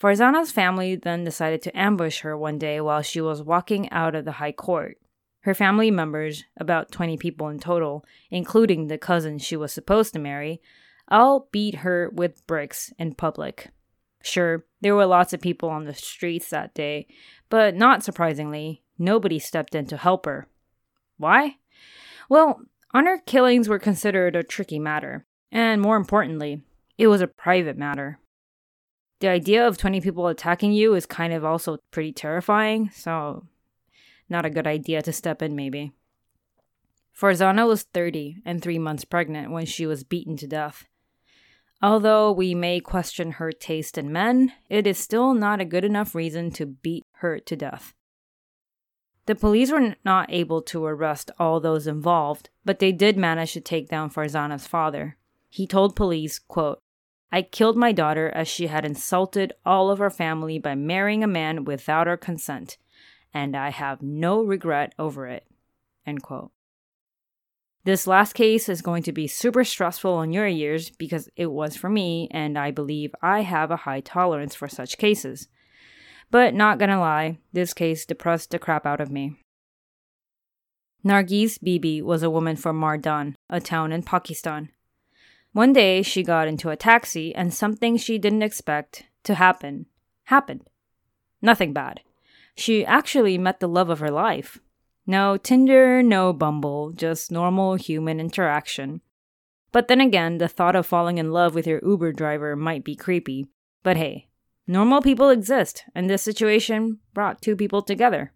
Farzana's 0.00 0.52
family 0.52 0.96
then 0.96 1.24
decided 1.24 1.62
to 1.62 1.78
ambush 1.78 2.20
her 2.20 2.36
one 2.36 2.58
day 2.58 2.80
while 2.80 3.02
she 3.02 3.20
was 3.20 3.42
walking 3.42 3.90
out 3.90 4.14
of 4.14 4.24
the 4.24 4.32
high 4.32 4.52
court. 4.52 4.98
Her 5.40 5.54
family 5.54 5.90
members, 5.90 6.44
about 6.56 6.90
20 6.92 7.16
people 7.16 7.48
in 7.48 7.58
total, 7.58 8.04
including 8.30 8.86
the 8.86 8.98
cousin 8.98 9.38
she 9.38 9.56
was 9.56 9.72
supposed 9.72 10.12
to 10.12 10.18
marry, 10.18 10.60
I'll 11.08 11.48
beat 11.52 11.76
her 11.76 12.10
with 12.12 12.46
bricks 12.46 12.92
in 12.98 13.14
public. 13.14 13.70
Sure, 14.22 14.64
there 14.80 14.94
were 14.94 15.06
lots 15.06 15.32
of 15.32 15.40
people 15.40 15.68
on 15.70 15.84
the 15.84 15.94
streets 15.94 16.50
that 16.50 16.74
day, 16.74 17.06
but 17.48 17.74
not 17.74 18.02
surprisingly, 18.02 18.82
nobody 18.98 19.38
stepped 19.38 19.74
in 19.74 19.86
to 19.86 19.96
help 19.96 20.26
her. 20.26 20.48
Why? 21.16 21.56
Well, 22.28 22.60
honor 22.92 23.22
killings 23.24 23.68
were 23.68 23.78
considered 23.78 24.36
a 24.36 24.42
tricky 24.42 24.78
matter, 24.78 25.26
and 25.50 25.80
more 25.80 25.96
importantly, 25.96 26.62
it 26.98 27.06
was 27.06 27.20
a 27.20 27.26
private 27.26 27.78
matter. 27.78 28.18
The 29.20 29.28
idea 29.28 29.66
of 29.66 29.78
20 29.78 30.00
people 30.00 30.28
attacking 30.28 30.72
you 30.72 30.94
is 30.94 31.06
kind 31.06 31.32
of 31.32 31.44
also 31.44 31.78
pretty 31.90 32.12
terrifying, 32.12 32.90
so 32.90 33.46
not 34.28 34.44
a 34.44 34.50
good 34.50 34.66
idea 34.66 35.02
to 35.02 35.12
step 35.12 35.42
in, 35.42 35.56
maybe. 35.56 35.92
Farzana 37.18 37.66
was 37.66 37.82
30 37.82 38.42
and 38.44 38.62
three 38.62 38.78
months 38.78 39.04
pregnant 39.04 39.50
when 39.50 39.66
she 39.66 39.86
was 39.86 40.04
beaten 40.04 40.36
to 40.36 40.46
death. 40.46 40.86
Although 41.80 42.30
we 42.32 42.54
may 42.54 42.80
question 42.80 43.32
her 43.32 43.52
taste 43.52 43.98
in 43.98 44.12
men, 44.12 44.52
it 44.68 44.86
is 44.86 44.98
still 44.98 45.34
not 45.34 45.60
a 45.60 45.64
good 45.64 45.84
enough 45.84 46.14
reason 46.14 46.50
to 46.52 46.66
beat 46.66 47.06
her 47.16 47.38
to 47.40 47.56
death. 47.56 47.94
The 49.28 49.34
police 49.34 49.70
were 49.70 49.94
not 50.06 50.32
able 50.32 50.62
to 50.62 50.86
arrest 50.86 51.30
all 51.38 51.60
those 51.60 51.86
involved, 51.86 52.48
but 52.64 52.78
they 52.78 52.92
did 52.92 53.18
manage 53.18 53.52
to 53.52 53.60
take 53.60 53.90
down 53.90 54.08
Farzana's 54.08 54.66
father. 54.66 55.18
He 55.50 55.66
told 55.66 55.94
police, 55.94 56.38
quote, 56.38 56.80
I 57.30 57.42
killed 57.42 57.76
my 57.76 57.92
daughter 57.92 58.30
as 58.30 58.48
she 58.48 58.68
had 58.68 58.86
insulted 58.86 59.52
all 59.66 59.90
of 59.90 60.00
our 60.00 60.08
family 60.08 60.58
by 60.58 60.74
marrying 60.74 61.22
a 61.22 61.26
man 61.26 61.66
without 61.66 62.08
our 62.08 62.16
consent, 62.16 62.78
and 63.34 63.54
I 63.54 63.68
have 63.68 64.00
no 64.00 64.40
regret 64.40 64.94
over 64.98 65.26
it. 65.26 65.44
End 66.06 66.22
quote. 66.22 66.50
This 67.84 68.06
last 68.06 68.32
case 68.32 68.66
is 68.66 68.80
going 68.80 69.02
to 69.02 69.12
be 69.12 69.26
super 69.26 69.62
stressful 69.62 70.14
on 70.14 70.32
your 70.32 70.46
ears 70.46 70.88
because 70.88 71.28
it 71.36 71.52
was 71.52 71.76
for 71.76 71.90
me, 71.90 72.28
and 72.30 72.58
I 72.58 72.70
believe 72.70 73.14
I 73.20 73.42
have 73.42 73.70
a 73.70 73.76
high 73.84 74.00
tolerance 74.00 74.54
for 74.54 74.68
such 74.68 74.96
cases. 74.96 75.48
But 76.30 76.54
not 76.54 76.78
gonna 76.78 77.00
lie, 77.00 77.38
this 77.52 77.72
case 77.72 78.04
depressed 78.04 78.50
the 78.50 78.58
crap 78.58 78.84
out 78.84 79.00
of 79.00 79.10
me. 79.10 79.36
Nargis 81.04 81.62
Bibi 81.62 82.02
was 82.02 82.22
a 82.22 82.30
woman 82.30 82.56
from 82.56 82.78
Mardan, 82.78 83.34
a 83.48 83.60
town 83.60 83.92
in 83.92 84.02
Pakistan. 84.02 84.70
One 85.52 85.72
day, 85.72 86.02
she 86.02 86.22
got 86.22 86.48
into 86.48 86.68
a 86.68 86.76
taxi, 86.76 87.34
and 87.34 87.54
something 87.54 87.96
she 87.96 88.18
didn't 88.18 88.42
expect 88.42 89.04
to 89.24 89.34
happen 89.34 89.86
happened. 90.24 90.68
Nothing 91.40 91.72
bad. 91.72 92.00
She 92.54 92.84
actually 92.84 93.38
met 93.38 93.60
the 93.60 93.68
love 93.68 93.88
of 93.88 94.00
her 94.00 94.10
life. 94.10 94.58
No 95.06 95.38
Tinder, 95.38 96.02
no 96.02 96.32
Bumble, 96.32 96.92
just 96.92 97.32
normal 97.32 97.76
human 97.76 98.20
interaction. 98.20 99.00
But 99.72 99.88
then 99.88 100.00
again, 100.00 100.38
the 100.38 100.48
thought 100.48 100.76
of 100.76 100.86
falling 100.86 101.18
in 101.18 101.32
love 101.32 101.54
with 101.54 101.66
your 101.66 101.80
Uber 101.82 102.12
driver 102.12 102.56
might 102.56 102.84
be 102.84 102.94
creepy. 102.94 103.46
But 103.82 103.96
hey, 103.96 104.27
normal 104.68 105.02
people 105.02 105.30
exist, 105.30 105.84
and 105.94 106.08
this 106.08 106.22
situation 106.22 107.00
brought 107.14 107.42
two 107.42 107.56
people 107.56 107.82
together. 107.82 108.32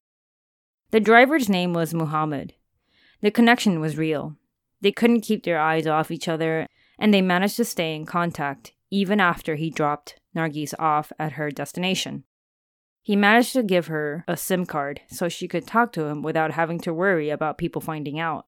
The 0.91 1.01
driver's 1.01 1.49
name 1.49 1.73
was 1.73 1.95
Muhammad. 1.95 2.55
The 3.21 3.31
connection 3.31 3.79
was 3.79 3.97
real. 3.97 4.37
They 4.81 4.91
couldn't 4.91 5.21
keep 5.21 5.45
their 5.45 5.61
eyes 5.61 5.87
off 5.87 6.11
each 6.11 6.27
other, 6.27 6.67
and 6.99 7.15
they 7.15 7.23
managed 7.23 7.57
to 7.57 7.65
stay 7.65 7.95
in 7.95 8.07
contact 8.07 8.73
even 8.91 9.21
after 9.21 9.55
he 9.55 9.71
dropped 9.71 10.17
Nargis 10.37 10.75
off 10.79 11.13
at 11.19 11.33
her 11.33 11.51
destination. 11.51 12.25
He 13.01 13.17
managed 13.17 13.53
to 13.55 13.63
give 13.63 13.87
her 13.87 14.25
a 14.29 14.37
SIM 14.37 14.67
card 14.67 15.01
so 15.09 15.29
she 15.29 15.49
could 15.49 15.67
talk 15.67 15.93
to 15.93 16.05
him 16.05 16.23
without 16.23 16.53
having 16.53 16.79
to 16.81 16.95
worry 16.95 17.31
about 17.31 17.59
people 17.59 17.81
finding 17.81 18.21
out. 18.21 18.47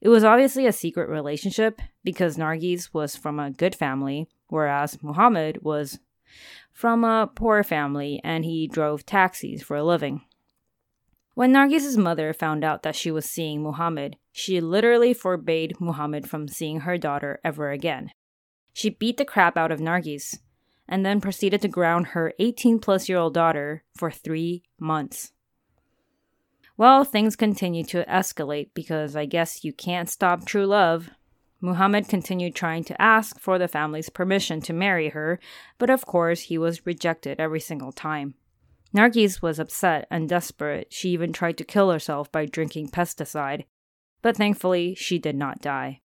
It 0.00 0.08
was 0.08 0.24
obviously 0.24 0.66
a 0.66 0.72
secret 0.72 1.08
relationship 1.08 1.80
because 2.04 2.36
Nargis 2.36 2.92
was 2.92 3.16
from 3.16 3.38
a 3.38 3.50
good 3.50 3.74
family, 3.74 4.28
whereas 4.48 5.02
Muhammad 5.02 5.62
was 5.62 5.98
from 6.72 7.04
a 7.04 7.30
poor 7.34 7.62
family 7.62 8.20
and 8.24 8.44
he 8.44 8.66
drove 8.66 9.06
taxis 9.06 9.62
for 9.62 9.76
a 9.76 9.84
living. 9.84 10.22
When 11.34 11.52
Nargis's 11.52 11.96
mother 11.96 12.32
found 12.32 12.62
out 12.62 12.82
that 12.82 12.96
she 12.96 13.10
was 13.10 13.24
seeing 13.24 13.62
Muhammad, 13.62 14.16
she 14.32 14.60
literally 14.60 15.14
forbade 15.14 15.80
Muhammad 15.80 16.28
from 16.28 16.48
seeing 16.48 16.80
her 16.80 16.98
daughter 16.98 17.40
ever 17.42 17.70
again. 17.70 18.10
She 18.74 18.90
beat 18.90 19.16
the 19.16 19.24
crap 19.24 19.56
out 19.56 19.72
of 19.72 19.80
Nargis 19.80 20.38
and 20.88 21.06
then 21.06 21.20
proceeded 21.20 21.62
to 21.62 21.68
ground 21.68 22.08
her 22.08 22.34
18 22.38 22.78
plus 22.78 23.08
year 23.08 23.18
old 23.18 23.34
daughter 23.34 23.84
for 23.96 24.10
three 24.10 24.62
months. 24.78 25.32
Well, 26.76 27.04
things 27.04 27.36
continued 27.36 27.88
to 27.88 28.04
escalate 28.04 28.70
because 28.74 29.14
I 29.14 29.24
guess 29.24 29.64
you 29.64 29.72
can't 29.72 30.10
stop 30.10 30.44
true 30.44 30.66
love. 30.66 31.10
Muhammad 31.64 32.08
continued 32.08 32.56
trying 32.56 32.82
to 32.82 33.00
ask 33.00 33.38
for 33.38 33.56
the 33.56 33.68
family's 33.68 34.10
permission 34.10 34.60
to 34.60 34.72
marry 34.72 35.10
her, 35.10 35.38
but 35.78 35.88
of 35.88 36.04
course 36.04 36.42
he 36.42 36.58
was 36.58 36.84
rejected 36.84 37.38
every 37.38 37.60
single 37.60 37.92
time. 37.92 38.34
Nargis 38.92 39.40
was 39.40 39.60
upset 39.60 40.08
and 40.10 40.28
desperate. 40.28 40.88
She 40.92 41.10
even 41.10 41.32
tried 41.32 41.56
to 41.58 41.64
kill 41.64 41.92
herself 41.92 42.30
by 42.32 42.46
drinking 42.46 42.88
pesticide, 42.88 43.64
but 44.22 44.36
thankfully 44.36 44.96
she 44.96 45.20
did 45.20 45.36
not 45.36 45.62
die. 45.62 46.00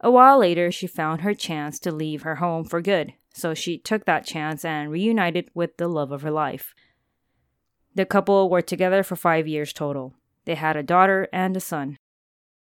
A 0.00 0.10
while 0.10 0.38
later, 0.38 0.72
she 0.72 0.86
found 0.86 1.20
her 1.20 1.34
chance 1.34 1.78
to 1.80 1.92
leave 1.92 2.22
her 2.22 2.36
home 2.36 2.64
for 2.64 2.80
good, 2.80 3.12
so 3.34 3.52
she 3.52 3.76
took 3.76 4.06
that 4.06 4.24
chance 4.24 4.64
and 4.64 4.90
reunited 4.90 5.50
with 5.52 5.76
the 5.76 5.88
love 5.88 6.10
of 6.10 6.22
her 6.22 6.30
life. 6.30 6.74
The 7.94 8.06
couple 8.06 8.48
were 8.48 8.62
together 8.62 9.02
for 9.02 9.14
five 9.14 9.46
years 9.46 9.74
total. 9.74 10.14
They 10.46 10.54
had 10.54 10.76
a 10.76 10.82
daughter 10.82 11.28
and 11.34 11.54
a 11.54 11.60
son. 11.60 11.98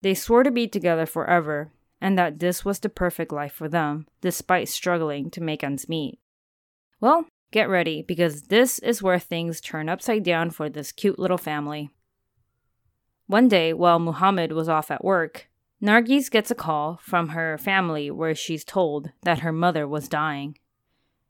They 0.03 0.13
swore 0.13 0.43
to 0.43 0.51
be 0.51 0.67
together 0.67 1.07
forever 1.07 1.71
and 2.03 2.19
that 2.19 2.39
this 2.39 2.65
was 2.65 2.79
the 2.79 2.89
perfect 2.89 3.31
life 3.31 3.53
for 3.53 3.69
them, 3.69 4.05
despite 4.19 4.67
struggling 4.67 5.31
to 5.31 5.41
make 5.41 5.63
ends 5.63 5.87
meet. 5.87 6.19
Well, 6.99 7.27
get 7.51 7.69
ready 7.69 8.01
because 8.01 8.43
this 8.43 8.77
is 8.79 9.01
where 9.01 9.17
things 9.17 9.61
turn 9.61 9.87
upside 9.87 10.23
down 10.23 10.51
for 10.51 10.69
this 10.69 10.91
cute 10.91 11.17
little 11.17 11.37
family. 11.37 11.91
One 13.27 13.47
day, 13.47 13.71
while 13.71 13.99
Muhammad 13.99 14.51
was 14.51 14.67
off 14.67 14.91
at 14.91 15.05
work, 15.05 15.47
Nargis 15.81 16.29
gets 16.29 16.51
a 16.51 16.55
call 16.55 16.99
from 17.01 17.29
her 17.29 17.57
family 17.57 18.11
where 18.11 18.35
she's 18.35 18.65
told 18.65 19.11
that 19.21 19.39
her 19.39 19.53
mother 19.53 19.87
was 19.87 20.09
dying. 20.09 20.57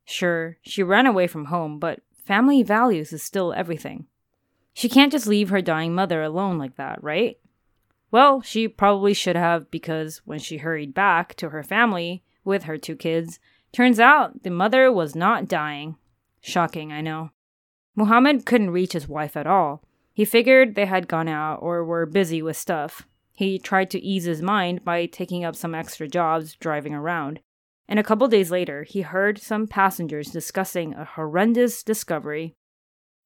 Sure, 0.05 0.57
she 0.63 0.81
ran 0.81 1.05
away 1.05 1.27
from 1.27 1.45
home, 1.45 1.77
but 1.77 1.99
family 2.25 2.63
values 2.63 3.13
is 3.13 3.21
still 3.21 3.53
everything. 3.53 4.07
She 4.73 4.89
can't 4.89 5.12
just 5.12 5.27
leave 5.27 5.49
her 5.49 5.62
dying 5.62 5.93
mother 5.93 6.23
alone 6.23 6.57
like 6.57 6.77
that, 6.77 7.03
right? 7.03 7.38
Well, 8.13 8.41
she 8.41 8.67
probably 8.67 9.15
should 9.15 9.36
have 9.36 9.71
because 9.71 10.21
when 10.23 10.38
she 10.38 10.58
hurried 10.58 10.93
back 10.93 11.34
to 11.38 11.49
her 11.49 11.63
family 11.63 12.23
with 12.45 12.65
her 12.65 12.78
two 12.78 12.95
kids, 12.95 13.39
turns 13.71 13.99
out 13.99 14.43
the 14.43 14.52
mother 14.52 14.91
was 14.91 15.15
not 15.15 15.47
dying. 15.47 15.95
Shocking, 16.39 16.93
I 16.93 17.02
know. 17.02 17.32
Muhammad 17.95 18.45
couldn't 18.45 18.69
reach 18.69 18.93
his 18.93 19.08
wife 19.08 19.36
at 19.36 19.47
all. 19.47 19.84
He 20.13 20.26
figured 20.26 20.76
they 20.76 20.86
had 20.86 21.08
gone 21.08 21.28
out 21.28 21.56
or 21.63 21.84
were 21.84 22.06
busy 22.06 22.43
with 22.43 22.56
stuff. 22.56 23.08
He 23.32 23.58
tried 23.58 23.89
to 23.89 23.99
ease 23.99 24.26
his 24.26 24.43
mind 24.43 24.86
by 24.86 25.08
taking 25.08 25.43
up 25.43 25.56
some 25.56 25.73
extra 25.73 26.08
jobs 26.08 26.54
driving 26.54 26.93
around. 26.93 27.39
And 27.88 27.97
a 27.97 28.04
couple 28.04 28.28
days 28.28 28.52
later, 28.52 28.84
he 28.84 29.02
heard 29.02 29.39
some 29.39 29.65
passengers 29.65 30.30
discussing 30.30 30.93
a 30.93 31.04
horrendous 31.04 31.82
discovery. 31.82 32.54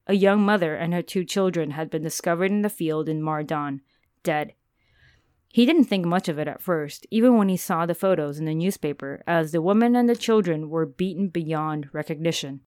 A 0.06 0.14
young 0.14 0.40
mother 0.40 0.74
and 0.74 0.94
her 0.94 1.02
two 1.02 1.26
children 1.26 1.72
had 1.72 1.90
been 1.90 2.02
discovered 2.02 2.50
in 2.50 2.62
the 2.62 2.70
field 2.70 3.06
in 3.06 3.20
Mardan, 3.20 3.82
dead. 4.22 4.54
He 5.50 5.64
didn't 5.64 5.84
think 5.84 6.04
much 6.04 6.28
of 6.28 6.38
it 6.38 6.46
at 6.46 6.60
first, 6.60 7.06
even 7.10 7.36
when 7.36 7.48
he 7.48 7.56
saw 7.56 7.86
the 7.86 7.94
photos 7.94 8.38
in 8.38 8.44
the 8.44 8.54
newspaper, 8.54 9.22
as 9.26 9.52
the 9.52 9.62
women 9.62 9.96
and 9.96 10.08
the 10.08 10.16
children 10.16 10.68
were 10.68 10.86
beaten 10.86 11.28
beyond 11.28 11.88
recognition. 11.92 12.60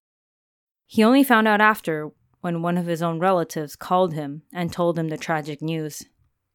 He 0.87 1.03
only 1.03 1.23
found 1.23 1.47
out 1.47 1.61
after 1.61 2.11
when 2.41 2.61
one 2.63 2.77
of 2.77 2.87
his 2.87 3.01
own 3.01 3.19
relatives 3.19 3.75
called 3.75 4.13
him 4.13 4.41
and 4.51 4.73
told 4.73 4.97
him 4.97 5.09
the 5.09 5.17
tragic 5.17 5.61
news. 5.61 6.03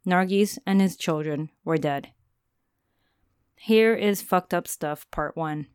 Nargis 0.07 0.59
and 0.67 0.81
his 0.81 0.97
children 0.97 1.51
were 1.65 1.79
dead. 1.79 2.13
Here 3.55 3.95
is 3.95 4.21
Fucked 4.21 4.53
Up 4.53 4.69
Stuff 4.69 5.11
Part 5.11 5.37
1. 5.37 5.67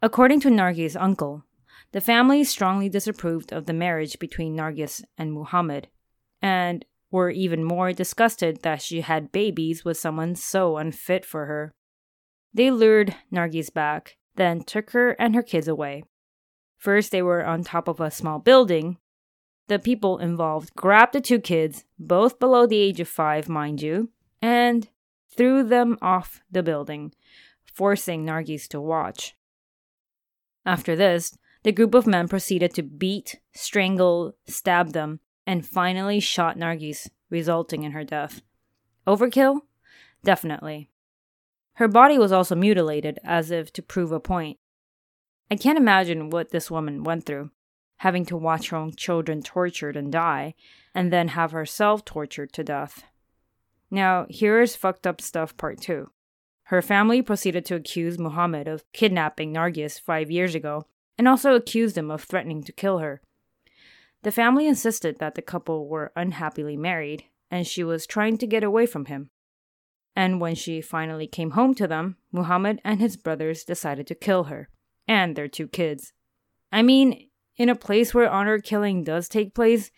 According 0.00 0.40
to 0.40 0.48
Nargis' 0.48 1.00
uncle, 1.00 1.44
the 1.92 2.00
family 2.00 2.44
strongly 2.44 2.88
disapproved 2.88 3.52
of 3.52 3.66
the 3.66 3.72
marriage 3.72 4.18
between 4.18 4.56
Nargis 4.56 5.02
and 5.18 5.32
Muhammad, 5.32 5.88
and 6.40 6.84
were 7.10 7.30
even 7.30 7.64
more 7.64 7.92
disgusted 7.92 8.62
that 8.62 8.82
she 8.82 9.00
had 9.00 9.32
babies 9.32 9.84
with 9.84 9.96
someone 9.96 10.34
so 10.34 10.76
unfit 10.76 11.24
for 11.24 11.46
her. 11.46 11.74
They 12.52 12.70
lured 12.70 13.14
Nargis 13.32 13.72
back, 13.72 14.16
then 14.36 14.62
took 14.62 14.90
her 14.90 15.10
and 15.12 15.34
her 15.34 15.42
kids 15.42 15.68
away. 15.68 16.04
First, 16.76 17.10
they 17.10 17.22
were 17.22 17.44
on 17.44 17.64
top 17.64 17.88
of 17.88 18.00
a 18.00 18.10
small 18.10 18.38
building. 18.38 18.98
The 19.68 19.78
people 19.78 20.18
involved 20.18 20.74
grabbed 20.74 21.14
the 21.14 21.20
two 21.20 21.40
kids, 21.40 21.84
both 21.98 22.38
below 22.38 22.66
the 22.66 22.78
age 22.78 23.00
of 23.00 23.08
five, 23.08 23.48
mind 23.48 23.82
you, 23.82 24.10
and 24.40 24.88
threw 25.36 25.62
them 25.62 25.98
off 26.00 26.40
the 26.50 26.62
building, 26.62 27.12
forcing 27.64 28.24
Nargis 28.24 28.68
to 28.68 28.80
watch. 28.80 29.34
After 30.64 30.96
this, 30.96 31.36
the 31.62 31.72
group 31.72 31.94
of 31.94 32.06
men 32.06 32.28
proceeded 32.28 32.74
to 32.74 32.82
beat, 32.82 33.40
strangle, 33.52 34.34
stab 34.46 34.92
them, 34.92 35.20
and 35.46 35.66
finally 35.66 36.20
shot 36.20 36.58
Nargis, 36.58 37.08
resulting 37.30 37.84
in 37.84 37.92
her 37.92 38.04
death. 38.04 38.42
Overkill? 39.06 39.60
Definitely. 40.24 40.90
Her 41.74 41.88
body 41.88 42.18
was 42.18 42.32
also 42.32 42.54
mutilated, 42.54 43.18
as 43.22 43.50
if 43.50 43.72
to 43.74 43.82
prove 43.82 44.10
a 44.10 44.18
point. 44.18 44.58
I 45.50 45.56
can't 45.56 45.78
imagine 45.78 46.30
what 46.30 46.50
this 46.50 46.70
woman 46.70 47.04
went 47.04 47.24
through, 47.24 47.50
having 47.98 48.24
to 48.26 48.36
watch 48.36 48.70
her 48.70 48.76
own 48.76 48.94
children 48.96 49.42
tortured 49.42 49.96
and 49.96 50.10
die, 50.10 50.54
and 50.94 51.12
then 51.12 51.28
have 51.28 51.52
herself 51.52 52.04
tortured 52.04 52.52
to 52.54 52.64
death. 52.64 53.04
Now, 53.90 54.26
here 54.28 54.60
is 54.60 54.74
fucked 54.74 55.06
up 55.06 55.20
stuff 55.20 55.56
part 55.56 55.80
two. 55.80 56.10
Her 56.64 56.82
family 56.82 57.22
proceeded 57.22 57.64
to 57.66 57.76
accuse 57.76 58.18
Muhammad 58.18 58.66
of 58.66 58.90
kidnapping 58.92 59.52
Nargis 59.52 60.00
five 60.00 60.30
years 60.30 60.54
ago, 60.56 60.86
and 61.16 61.28
also 61.28 61.54
accused 61.54 61.96
him 61.96 62.10
of 62.10 62.24
threatening 62.24 62.64
to 62.64 62.72
kill 62.72 62.98
her. 62.98 63.20
The 64.26 64.32
family 64.32 64.66
insisted 64.66 65.20
that 65.20 65.36
the 65.36 65.40
couple 65.40 65.86
were 65.86 66.10
unhappily 66.16 66.76
married 66.76 67.26
and 67.48 67.64
she 67.64 67.84
was 67.84 68.08
trying 68.08 68.38
to 68.38 68.46
get 68.48 68.64
away 68.64 68.84
from 68.84 69.04
him. 69.04 69.30
And 70.16 70.40
when 70.40 70.56
she 70.56 70.80
finally 70.80 71.28
came 71.28 71.52
home 71.52 71.76
to 71.76 71.86
them, 71.86 72.16
Muhammad 72.32 72.80
and 72.82 72.98
his 72.98 73.16
brothers 73.16 73.62
decided 73.62 74.08
to 74.08 74.16
kill 74.16 74.44
her 74.50 74.68
and 75.06 75.36
their 75.36 75.46
two 75.46 75.68
kids. 75.68 76.12
I 76.72 76.82
mean, 76.82 77.28
in 77.56 77.68
a 77.68 77.76
place 77.76 78.14
where 78.14 78.28
honor 78.28 78.58
killing 78.58 79.04
does 79.04 79.28
take 79.28 79.54
place, 79.54 79.92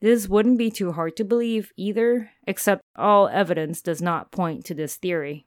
this 0.00 0.26
wouldn't 0.26 0.56
be 0.56 0.70
too 0.70 0.92
hard 0.92 1.14
to 1.18 1.24
believe 1.24 1.70
either, 1.76 2.30
except 2.46 2.80
all 2.96 3.28
evidence 3.28 3.82
does 3.82 4.00
not 4.00 4.32
point 4.32 4.64
to 4.64 4.74
this 4.74 4.96
theory. 4.96 5.44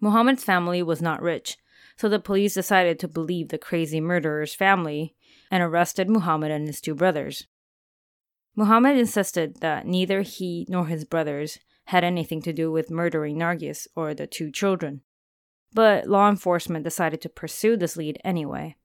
Muhammad's 0.00 0.44
family 0.44 0.82
was 0.82 1.00
not 1.00 1.22
rich, 1.22 1.56
so 1.96 2.10
the 2.10 2.20
police 2.20 2.52
decided 2.52 2.98
to 2.98 3.08
believe 3.08 3.48
the 3.48 3.56
crazy 3.56 4.02
murderer's 4.02 4.54
family 4.54 5.14
and 5.52 5.62
arrested 5.62 6.08
Muhammad 6.08 6.50
and 6.50 6.66
his 6.66 6.80
two 6.80 6.94
brothers. 6.94 7.46
Muhammad 8.56 8.96
insisted 8.96 9.60
that 9.60 9.86
neither 9.86 10.22
he 10.22 10.66
nor 10.68 10.86
his 10.86 11.04
brothers 11.04 11.58
had 11.86 12.02
anything 12.02 12.40
to 12.42 12.54
do 12.54 12.72
with 12.72 12.90
murdering 12.90 13.36
Nargis 13.36 13.86
or 13.94 14.14
the 14.14 14.26
two 14.26 14.50
children. 14.50 15.02
But 15.74 16.08
law 16.08 16.30
enforcement 16.30 16.84
decided 16.84 17.20
to 17.20 17.28
pursue 17.28 17.76
this 17.76 17.98
lead 17.98 18.18
anyway. 18.24 18.76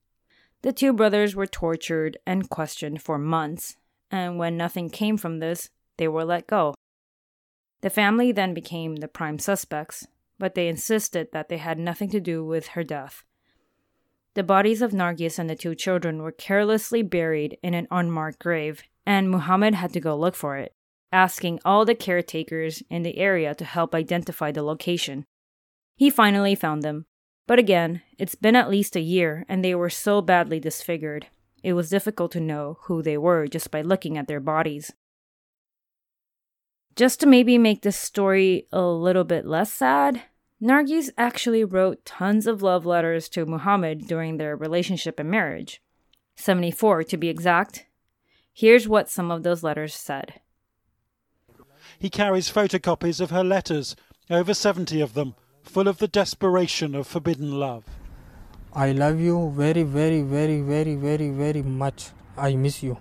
The 0.60 0.72
two 0.72 0.92
brothers 0.92 1.34
were 1.34 1.46
tortured 1.46 2.18
and 2.26 2.50
questioned 2.50 3.00
for 3.00 3.18
months, 3.18 3.76
and 4.10 4.38
when 4.38 4.56
nothing 4.56 4.90
came 4.90 5.16
from 5.16 5.38
this, 5.38 5.70
they 5.96 6.08
were 6.08 6.24
let 6.24 6.46
go. 6.46 6.74
The 7.80 7.90
family 7.90 8.30
then 8.30 8.52
became 8.52 8.96
the 8.96 9.08
prime 9.08 9.38
suspects, 9.38 10.06
but 10.38 10.54
they 10.54 10.68
insisted 10.68 11.28
that 11.32 11.48
they 11.48 11.58
had 11.58 11.78
nothing 11.78 12.10
to 12.10 12.20
do 12.20 12.44
with 12.44 12.68
her 12.68 12.84
death. 12.84 13.24
The 14.38 14.44
bodies 14.44 14.82
of 14.82 14.92
Nargis 14.92 15.40
and 15.40 15.50
the 15.50 15.56
two 15.56 15.74
children 15.74 16.22
were 16.22 16.30
carelessly 16.30 17.02
buried 17.02 17.58
in 17.60 17.74
an 17.74 17.88
unmarked 17.90 18.38
grave, 18.38 18.84
and 19.04 19.28
Muhammad 19.28 19.74
had 19.74 19.92
to 19.94 20.00
go 20.00 20.16
look 20.16 20.36
for 20.36 20.56
it, 20.56 20.72
asking 21.10 21.58
all 21.64 21.84
the 21.84 21.96
caretakers 21.96 22.80
in 22.88 23.02
the 23.02 23.18
area 23.18 23.52
to 23.56 23.64
help 23.64 23.96
identify 23.96 24.52
the 24.52 24.62
location. 24.62 25.24
He 25.96 26.08
finally 26.08 26.54
found 26.54 26.84
them, 26.84 27.06
but 27.48 27.58
again, 27.58 28.02
it's 28.16 28.36
been 28.36 28.54
at 28.54 28.70
least 28.70 28.94
a 28.94 29.00
year 29.00 29.44
and 29.48 29.64
they 29.64 29.74
were 29.74 29.90
so 29.90 30.22
badly 30.22 30.60
disfigured. 30.60 31.26
It 31.64 31.72
was 31.72 31.90
difficult 31.90 32.30
to 32.30 32.40
know 32.40 32.78
who 32.82 33.02
they 33.02 33.18
were 33.18 33.48
just 33.48 33.72
by 33.72 33.82
looking 33.82 34.16
at 34.16 34.28
their 34.28 34.38
bodies. 34.38 34.92
Just 36.94 37.18
to 37.18 37.26
maybe 37.26 37.58
make 37.58 37.82
this 37.82 37.96
story 37.96 38.68
a 38.70 38.82
little 38.82 39.24
bit 39.24 39.44
less 39.44 39.72
sad, 39.72 40.22
Nargis 40.60 41.10
actually 41.16 41.62
wrote 41.62 42.04
tons 42.04 42.48
of 42.48 42.62
love 42.62 42.84
letters 42.84 43.28
to 43.28 43.46
Muhammad 43.46 44.08
during 44.08 44.36
their 44.38 44.56
relationship 44.56 45.20
and 45.20 45.30
marriage. 45.30 45.80
74 46.34 47.04
to 47.04 47.16
be 47.16 47.28
exact. 47.28 47.86
Here's 48.52 48.88
what 48.88 49.08
some 49.08 49.30
of 49.30 49.44
those 49.44 49.62
letters 49.62 49.94
said. 49.94 50.40
He 51.98 52.10
carries 52.10 52.50
photocopies 52.50 53.20
of 53.20 53.30
her 53.30 53.44
letters, 53.44 53.94
over 54.30 54.52
70 54.52 55.00
of 55.00 55.14
them, 55.14 55.36
full 55.62 55.86
of 55.86 55.98
the 55.98 56.08
desperation 56.08 56.94
of 56.96 57.06
forbidden 57.06 57.58
love. 57.60 57.84
I 58.72 58.92
love 58.92 59.20
you 59.20 59.52
very, 59.54 59.84
very, 59.84 60.22
very, 60.22 60.60
very, 60.60 60.96
very, 60.96 61.30
very 61.30 61.62
much. 61.62 62.10
I 62.36 62.56
miss 62.56 62.82
you. 62.82 62.98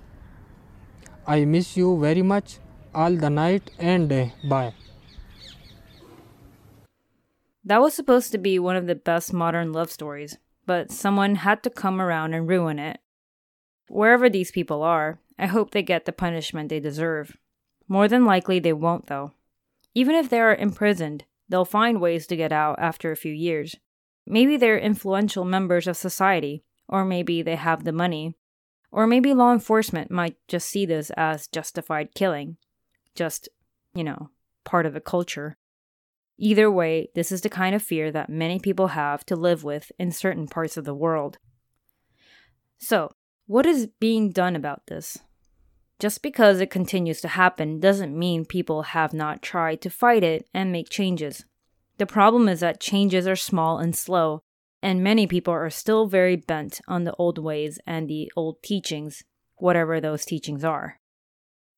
I 1.26 1.46
miss 1.46 1.76
you 1.76 2.00
very 2.00 2.22
much 2.22 2.60
all 2.94 3.12
the 3.12 3.30
night 3.30 3.72
and 3.80 4.10
day. 4.10 4.34
Bye. 4.48 4.74
That 7.68 7.82
was 7.82 7.94
supposed 7.94 8.32
to 8.32 8.38
be 8.38 8.60
one 8.60 8.78
of 8.78 8.88
the 8.88 8.96
best 8.96 9.34
modern 9.34 9.74
love 9.74 9.92
stories, 9.92 10.38
but 10.66 10.90
someone 10.90 11.36
had 11.36 11.64
to 11.64 11.70
come 11.70 12.00
around 12.00 12.34
and 12.34 12.48
ruin 12.48 12.80
it. 12.80 13.02
Wherever 13.90 14.30
these 14.30 14.52
people 14.52 14.84
are, 14.84 15.20
I 15.38 15.48
hope 15.48 15.72
they 15.72 15.84
get 15.84 16.06
the 16.06 16.14
punishment 16.14 16.70
they 16.70 16.80
deserve. 16.80 17.36
More 17.90 18.08
than 18.08 18.24
likely, 18.24 18.60
they 18.60 18.72
won't, 18.72 19.08
though. 19.08 19.34
Even 19.94 20.16
if 20.16 20.30
they 20.30 20.40
are 20.40 20.56
imprisoned, 20.56 21.26
they'll 21.50 21.66
find 21.66 22.00
ways 22.00 22.26
to 22.28 22.38
get 22.38 22.54
out 22.54 22.80
after 22.80 23.12
a 23.12 23.18
few 23.18 23.34
years. 23.34 23.76
Maybe 24.26 24.56
they're 24.56 24.80
influential 24.80 25.44
members 25.44 25.88
of 25.88 25.98
society, 25.98 26.64
or 26.88 27.04
maybe 27.04 27.42
they 27.42 27.58
have 27.58 27.84
the 27.84 27.92
money, 27.92 28.38
or 28.94 29.08
maybe 29.08 29.34
law 29.34 29.52
enforcement 29.52 30.10
might 30.10 30.38
just 30.48 30.70
see 30.70 30.86
this 30.86 31.12
as 31.18 31.48
justified 31.48 32.16
killing. 32.16 32.56
Just, 33.14 33.50
you 33.94 34.06
know, 34.06 34.30
part 34.64 34.86
of 34.86 34.94
the 34.94 35.02
culture. 35.02 35.58
Either 36.38 36.70
way, 36.70 37.10
this 37.16 37.32
is 37.32 37.42
the 37.42 37.50
kind 37.50 37.74
of 37.76 37.82
fear 37.82 38.12
that 38.12 38.30
many 38.30 38.60
people 38.60 38.88
have 38.88 39.26
to 39.26 39.36
live 39.36 39.64
with 39.64 39.92
in 39.98 40.12
certain 40.12 40.48
parts 40.48 40.78
of 40.78 40.86
the 40.86 40.94
world. 40.94 41.40
So, 42.78 43.12
what 43.48 43.66
is 43.66 43.88
being 44.00 44.32
done 44.32 44.56
about 44.56 44.86
this? 44.88 45.18
Just 46.00 46.22
because 46.22 46.62
it 46.62 46.70
continues 46.70 47.22
to 47.22 47.30
happen 47.30 47.80
doesn't 47.80 48.18
mean 48.18 48.46
people 48.46 48.84
have 48.84 49.14
not 49.14 49.42
tried 49.42 49.82
to 49.82 49.90
fight 49.90 50.24
it 50.24 50.48
and 50.54 50.72
make 50.72 50.90
changes. 50.90 51.46
The 51.98 52.06
problem 52.06 52.48
is 52.48 52.60
that 52.60 52.80
changes 52.80 53.28
are 53.28 53.36
small 53.36 53.80
and 53.80 53.96
slow, 53.96 54.44
and 54.84 55.04
many 55.04 55.26
people 55.26 55.54
are 55.54 55.72
still 55.72 56.06
very 56.06 56.36
bent 56.36 56.82
on 56.88 57.04
the 57.04 57.16
old 57.16 57.40
ways 57.40 57.80
and 57.88 58.08
the 58.08 58.32
old 58.36 58.62
teachings, 58.62 59.24
whatever 59.56 60.00
those 60.00 60.24
teachings 60.24 60.64
are. 60.64 61.00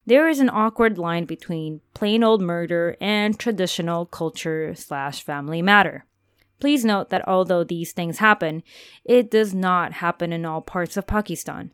There 0.10 0.28
is 0.28 0.39
an 0.39 0.50
awkward 0.50 0.98
line 0.98 1.26
between 1.26 1.82
plain 1.93 2.24
old 2.24 2.41
murder 2.41 2.98
and 3.00 3.38
traditional 3.38 4.08
culture 4.08 4.74
slash 4.74 5.22
family 5.24 5.62
matter. 5.62 6.08
Please 6.60 6.84
note 6.84 7.10
that 7.10 7.28
although 7.28 7.63
these 7.63 7.91
things 7.91 8.17
happen, 8.17 8.63
it 9.06 9.30
does 9.30 9.54
not 9.54 9.93
happen 9.93 10.34
in 10.34 10.45
all 10.45 10.62
parts 10.62 10.98
of 10.98 11.06
Pakistan. 11.06 11.74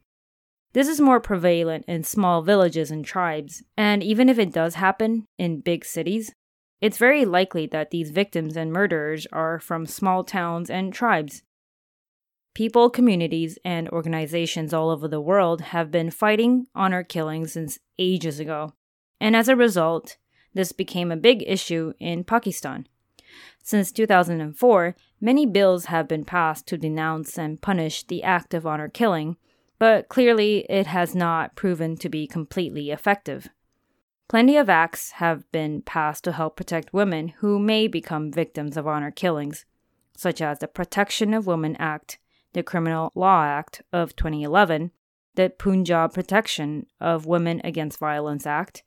This 0.73 0.89
is 0.89 0.99
more 0.99 1.21
prevalent 1.21 1.85
in 1.87 2.03
small 2.03 2.41
villages 2.41 2.91
and 2.91 3.05
tribes, 3.05 3.63
and 3.77 4.03
even 4.03 4.27
if 4.27 4.37
it 4.37 4.51
does 4.51 4.75
happen 4.75 5.27
in 5.37 5.61
big 5.61 5.85
cities, 5.85 6.33
it's 6.81 6.97
very 6.97 7.23
likely 7.23 7.67
that 7.67 7.91
these 7.91 8.11
victims 8.11 8.57
and 8.57 8.73
murderers 8.73 9.25
are 9.31 9.61
from 9.61 9.85
small 9.85 10.25
towns 10.25 10.69
and 10.69 10.91
tribes 10.91 11.41
People, 12.55 12.89
communities, 12.89 13.59
and 13.65 13.89
organizations 13.89 14.73
all 14.73 14.89
over 14.89 15.09
the 15.09 15.19
world 15.19 15.59
have 15.59 15.91
been 15.91 16.09
fighting 16.09 16.67
honor 16.73 17.03
killings 17.03 17.51
since 17.51 17.79
ages 17.99 18.39
ago. 18.39 18.73
And 19.19 19.35
as 19.35 19.49
a 19.49 19.57
result, 19.57 20.15
this 20.53 20.71
became 20.71 21.11
a 21.11 21.17
big 21.17 21.43
issue 21.45 21.91
in 21.99 22.23
Pakistan. 22.23 22.87
Since 23.61 23.91
2004, 23.91 24.95
many 25.19 25.45
bills 25.45 25.85
have 25.85 26.07
been 26.07 26.23
passed 26.23 26.65
to 26.67 26.77
denounce 26.77 27.37
and 27.37 27.61
punish 27.61 28.03
the 28.03 28.23
act 28.23 28.53
of 28.53 28.65
honor 28.65 28.87
killing, 28.87 29.35
but 29.77 30.07
clearly 30.07 30.65
it 30.69 30.87
has 30.87 31.13
not 31.13 31.57
proven 31.57 31.97
to 31.97 32.07
be 32.07 32.25
completely 32.25 32.89
effective. 32.89 33.49
Plenty 34.29 34.55
of 34.55 34.69
acts 34.69 35.11
have 35.11 35.51
been 35.51 35.81
passed 35.81 36.23
to 36.23 36.31
help 36.31 36.55
protect 36.55 36.93
women 36.93 37.29
who 37.39 37.59
may 37.59 37.89
become 37.89 38.31
victims 38.31 38.77
of 38.77 38.87
honor 38.87 39.11
killings, 39.11 39.65
such 40.15 40.41
as 40.41 40.59
the 40.59 40.69
Protection 40.69 41.33
of 41.33 41.47
Women 41.47 41.75
Act, 41.75 42.17
the 42.55 42.63
Criminal 42.63 43.11
Law 43.15 43.43
Act 43.43 43.81
of 43.91 44.15
2011, 44.15 44.91
the 45.35 45.49
Punjab 45.49 46.13
Protection 46.13 46.87
of 47.01 47.25
Women 47.25 47.59
Against 47.65 47.99
Violence 47.99 48.47
Act, 48.47 48.83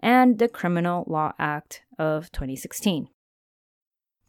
and 0.00 0.38
the 0.38 0.48
Criminal 0.48 1.04
Law 1.06 1.34
Act 1.38 1.82
of 1.98 2.32
2016. 2.32 3.08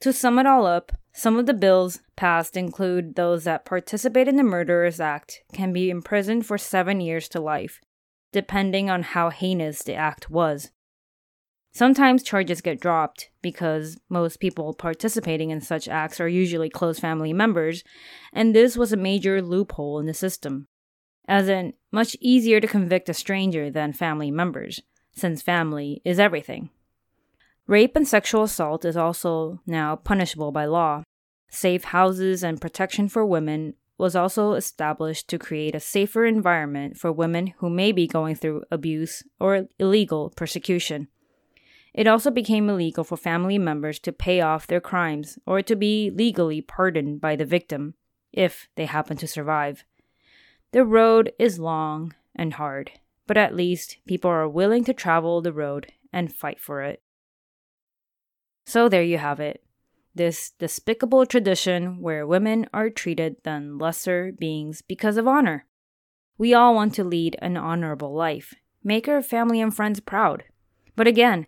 To 0.02 0.12
sum 0.12 0.38
it 0.38 0.46
all 0.46 0.66
up, 0.66 0.92
some 1.14 1.38
of 1.38 1.46
the 1.46 1.54
bills 1.54 2.02
passed 2.18 2.58
include 2.58 3.16
those 3.16 3.46
that 3.46 3.64
participate 3.64 4.28
in 4.28 4.36
the 4.36 4.44
Murderers 4.44 5.00
Act 5.00 5.44
can 5.54 5.72
be 5.72 5.90
imprisoned 5.90 6.46
for 6.46 6.58
seven 6.58 7.00
years 7.00 7.30
to 7.30 7.40
life, 7.40 7.80
depending 8.34 8.90
on 8.90 9.04
how 9.04 9.30
heinous 9.30 9.82
the 9.82 9.96
act 9.96 10.30
was. 10.30 10.72
Sometimes 11.76 12.22
charges 12.22 12.62
get 12.62 12.80
dropped 12.80 13.32
because 13.42 14.00
most 14.08 14.40
people 14.40 14.76
participating 14.76 15.50
in 15.50 15.60
such 15.60 15.88
acts 15.88 16.20
are 16.20 16.28
usually 16.28 16.70
close 16.70 17.00
family 17.00 17.34
members, 17.34 17.84
and 18.32 18.56
this 18.56 18.78
was 18.78 18.94
a 18.94 18.98
major 18.98 19.42
loophole 19.42 20.00
in 20.00 20.06
the 20.06 20.14
system. 20.14 20.68
As 21.28 21.50
in, 21.50 21.74
much 21.92 22.16
easier 22.20 22.60
to 22.60 22.68
convict 22.68 23.10
a 23.10 23.14
stranger 23.14 23.72
than 23.72 23.92
family 23.92 24.30
members, 24.30 24.82
since 25.16 25.42
family 25.42 26.00
is 26.06 26.20
everything. 26.20 26.70
Rape 27.66 27.96
and 27.96 28.08
sexual 28.08 28.44
assault 28.44 28.86
is 28.86 28.98
also 28.98 29.60
now 29.66 29.96
punishable 29.96 30.52
by 30.52 30.66
law. 30.66 31.02
Safe 31.50 31.86
houses 31.86 32.44
and 32.44 32.62
protection 32.62 33.10
for 33.10 33.26
women 33.26 33.74
was 33.98 34.16
also 34.16 34.54
established 34.54 35.28
to 35.30 35.40
create 35.40 35.74
a 35.74 35.80
safer 35.80 36.26
environment 36.26 36.98
for 36.98 37.12
women 37.12 37.54
who 37.58 37.70
may 37.70 37.92
be 37.92 38.06
going 38.06 38.36
through 38.36 38.64
abuse 38.70 39.24
or 39.40 39.68
illegal 39.80 40.32
persecution. 40.36 41.08
It 41.94 42.08
also 42.08 42.32
became 42.32 42.70
illegal 42.70 43.04
for 43.04 43.18
family 43.18 43.58
members 43.58 44.00
to 44.00 44.12
pay 44.12 44.42
off 44.42 44.68
their 44.68 44.82
crimes 44.82 45.38
or 45.46 45.62
to 45.62 45.76
be 45.76 46.10
legally 46.10 46.62
pardoned 46.62 47.22
by 47.22 47.36
the 47.36 47.46
victim, 47.46 47.94
if 48.32 48.68
they 48.76 48.86
happen 48.86 49.18
to 49.18 49.28
survive. 49.28 49.86
The 50.72 50.86
road 50.86 51.34
is 51.38 51.60
long 51.60 52.16
and 52.36 52.54
hard, 52.54 52.92
but 53.28 53.38
at 53.38 53.56
least 53.56 53.98
people 54.08 54.32
are 54.32 54.50
willing 54.50 54.84
to 54.86 54.94
travel 54.94 55.42
the 55.42 55.54
road 55.54 55.92
and 56.12 56.34
fight 56.34 56.60
for 56.60 56.82
it. 56.82 57.02
So 58.66 58.90
there 58.90 59.04
you 59.04 59.20
have 59.20 59.40
it 59.40 59.64
this 60.16 60.52
despicable 60.60 61.26
tradition 61.26 62.00
where 62.00 62.28
women 62.28 62.68
are 62.74 62.90
treated 62.90 63.36
than 63.44 63.78
lesser 63.78 64.32
beings 64.32 64.82
because 64.82 65.18
of 65.18 65.28
honor. 65.28 65.66
We 66.38 66.54
all 66.54 66.76
want 66.76 66.94
to 66.96 67.04
lead 67.04 67.36
an 67.42 67.58
honorable 67.58 68.14
life, 68.14 68.54
make 68.84 69.08
our 69.08 69.22
family 69.22 69.62
and 69.62 69.76
friends 69.76 70.00
proud. 70.00 70.44
But 70.96 71.08
again, 71.08 71.48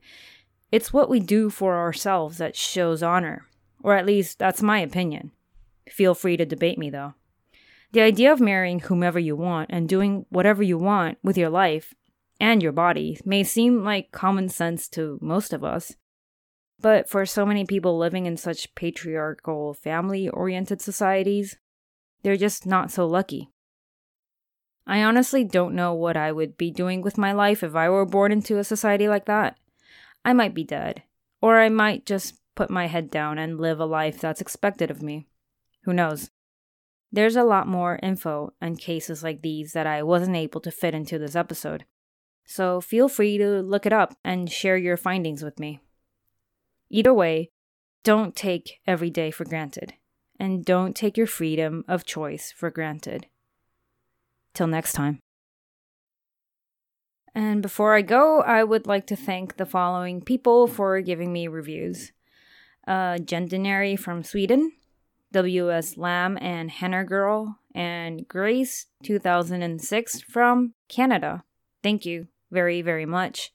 it's 0.76 0.92
what 0.92 1.10
we 1.10 1.22
do 1.22 1.50
for 1.50 1.78
ourselves 1.78 2.38
that 2.38 2.54
shows 2.54 3.02
honor, 3.02 3.48
or 3.82 3.96
at 3.96 4.06
least 4.06 4.38
that's 4.38 4.62
my 4.62 4.80
opinion. 4.80 5.32
Feel 5.90 6.14
free 6.14 6.36
to 6.36 6.46
debate 6.46 6.78
me 6.78 6.90
though. 6.90 7.14
The 7.94 8.02
idea 8.02 8.34
of 8.34 8.42
marrying 8.42 8.82
whomever 8.82 9.18
you 9.18 9.38
want 9.38 9.70
and 9.72 9.88
doing 9.88 10.26
whatever 10.28 10.62
you 10.62 10.78
want 10.78 11.18
with 11.24 11.38
your 11.38 11.50
life 11.50 11.94
and 12.42 12.62
your 12.62 12.74
body 12.74 13.18
may 13.24 13.42
seem 13.42 13.86
like 13.86 14.12
common 14.12 14.50
sense 14.50 14.90
to 14.90 15.18
most 15.22 15.54
of 15.54 15.64
us. 15.64 15.96
But 16.82 17.10
for 17.10 17.26
so 17.26 17.46
many 17.46 17.64
people 17.64 17.98
living 17.98 18.26
in 18.26 18.36
such 18.36 18.76
patriarchal, 18.76 19.76
family 19.76 20.28
oriented 20.28 20.82
societies, 20.82 21.56
they're 22.22 22.36
just 22.36 22.66
not 22.66 22.92
so 22.92 23.06
lucky. 23.06 23.50
I 24.86 25.04
honestly 25.04 25.46
don't 25.46 25.74
know 25.74 25.94
what 25.94 26.18
I 26.18 26.34
would 26.34 26.58
be 26.58 26.70
doing 26.70 27.02
with 27.02 27.18
my 27.18 27.32
life 27.32 27.64
if 27.64 27.76
I 27.76 27.88
were 27.88 28.06
born 28.06 28.34
into 28.34 28.58
a 28.58 28.66
society 28.66 29.08
like 29.08 29.24
that. 29.28 29.58
I 30.26 30.34
might 30.34 30.56
be 30.56 30.64
dead, 30.64 31.04
or 31.40 31.60
I 31.60 31.70
might 31.70 32.06
just 32.06 32.34
put 32.56 32.72
my 32.72 32.88
head 32.88 33.12
down 33.12 33.38
and 33.38 33.60
live 33.60 33.80
a 33.80 33.86
life 33.86 34.20
that's 34.20 34.42
expected 34.42 34.90
of 34.90 35.04
me. 35.04 35.28
Who 35.84 35.94
knows? 35.94 36.32
There's 37.12 37.36
a 37.36 37.44
lot 37.44 37.68
more 37.68 38.00
info 38.02 38.54
and 38.60 38.80
cases 38.80 39.24
like 39.24 39.42
these 39.42 39.74
that 39.74 39.86
I 39.86 40.02
wasn't 40.02 40.36
able 40.36 40.60
to 40.62 40.72
fit 40.72 40.96
into 40.96 41.20
this 41.20 41.36
episode. 41.36 41.86
So 42.46 42.82
feel 42.82 43.08
free 43.08 43.38
to 43.38 43.62
look 43.62 43.86
it 43.86 43.94
up 43.94 44.18
and 44.24 44.52
share 44.52 44.78
your 44.78 44.98
findings 44.98 45.44
with 45.44 45.60
me. 45.60 45.80
Either 46.90 47.14
way, 47.14 47.52
don't 48.04 48.36
take 48.36 48.80
every 48.86 49.10
day 49.10 49.32
for 49.32 49.46
granted, 49.46 49.94
and 50.40 50.66
don't 50.66 50.96
take 50.96 51.18
your 51.18 51.28
freedom 51.28 51.86
of 51.88 52.06
choice 52.06 52.52
for 52.52 52.70
granted. 52.70 53.28
Till 54.54 54.68
next 54.68 54.94
time. 54.94 55.20
And 57.36 57.62
before 57.62 57.94
I 57.94 58.02
go, 58.02 58.40
I 58.42 58.64
would 58.64 58.88
like 58.88 59.08
to 59.08 59.16
thank 59.18 59.58
the 59.58 59.66
following 59.66 60.22
people 60.22 60.68
for 60.68 61.02
giving 61.02 61.34
me 61.34 61.50
reviews 61.50 62.14
uh, 62.88 63.18
from 63.98 64.24
Sweden, 64.24 64.72
W.S. 65.34 65.98
Lam 65.98 66.38
and 66.40 66.72
Hanner 66.72 67.04
Girl, 67.04 67.60
and 67.76 68.26
Grace 68.26 68.86
2006 69.04 70.22
from 70.22 70.76
Canada. 70.88 71.44
Thank 71.84 72.06
you 72.06 72.28
very, 72.52 72.82
very 72.82 73.06
much. 73.06 73.52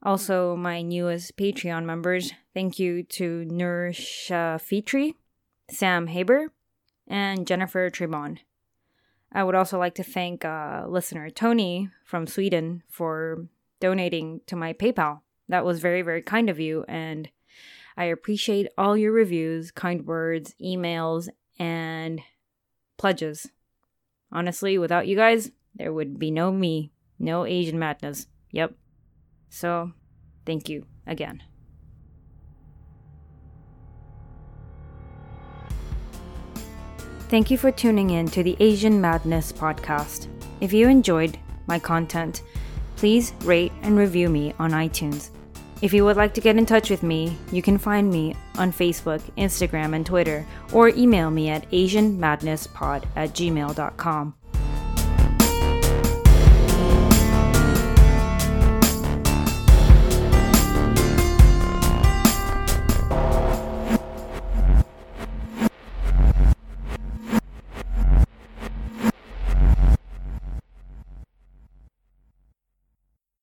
Also, 0.00 0.54
my 0.54 0.80
newest 0.82 1.36
Patreon 1.36 1.84
members, 1.84 2.32
thank 2.54 2.78
you 2.78 3.02
to 3.02 3.44
Nur 3.46 3.92
Fitri, 4.60 5.16
Sam 5.68 6.06
Haber, 6.06 6.52
and 7.08 7.48
Jennifer 7.48 7.90
Trebon. 7.90 8.38
I 9.36 9.44
would 9.44 9.54
also 9.54 9.78
like 9.78 9.94
to 9.96 10.02
thank 10.02 10.46
uh, 10.46 10.86
listener 10.88 11.28
Tony 11.28 11.90
from 12.06 12.26
Sweden 12.26 12.82
for 12.88 13.46
donating 13.80 14.40
to 14.46 14.56
my 14.56 14.72
PayPal. 14.72 15.20
That 15.50 15.62
was 15.62 15.78
very, 15.78 16.00
very 16.00 16.22
kind 16.22 16.48
of 16.48 16.58
you, 16.58 16.86
and 16.88 17.28
I 17.98 18.04
appreciate 18.04 18.68
all 18.78 18.96
your 18.96 19.12
reviews, 19.12 19.70
kind 19.70 20.06
words, 20.06 20.54
emails, 20.58 21.28
and 21.58 22.22
pledges. 22.96 23.50
Honestly, 24.32 24.78
without 24.78 25.06
you 25.06 25.16
guys, 25.16 25.50
there 25.74 25.92
would 25.92 26.18
be 26.18 26.30
no 26.30 26.50
me, 26.50 26.90
no 27.18 27.44
Asian 27.44 27.78
madness. 27.78 28.28
Yep. 28.52 28.72
So, 29.50 29.92
thank 30.46 30.70
you 30.70 30.86
again. 31.06 31.42
Thank 37.28 37.50
you 37.50 37.58
for 37.58 37.72
tuning 37.72 38.10
in 38.10 38.28
to 38.28 38.44
the 38.44 38.56
Asian 38.60 39.00
Madness 39.00 39.52
podcast. 39.52 40.28
If 40.60 40.72
you 40.72 40.88
enjoyed 40.88 41.36
my 41.66 41.76
content, 41.76 42.42
please 42.94 43.32
rate 43.42 43.72
and 43.82 43.98
review 43.98 44.28
me 44.28 44.54
on 44.60 44.70
iTunes. 44.70 45.30
If 45.82 45.92
you 45.92 46.04
would 46.04 46.16
like 46.16 46.34
to 46.34 46.40
get 46.40 46.56
in 46.56 46.66
touch 46.66 46.88
with 46.88 47.02
me, 47.02 47.36
you 47.50 47.62
can 47.62 47.78
find 47.78 48.08
me 48.08 48.36
on 48.58 48.72
Facebook, 48.72 49.20
Instagram, 49.36 49.96
and 49.96 50.06
Twitter, 50.06 50.46
or 50.72 50.90
email 50.90 51.32
me 51.32 51.50
at 51.50 51.68
AsianMadnessPod 51.72 53.04
at 53.16 53.30
gmail.com. 53.30 54.34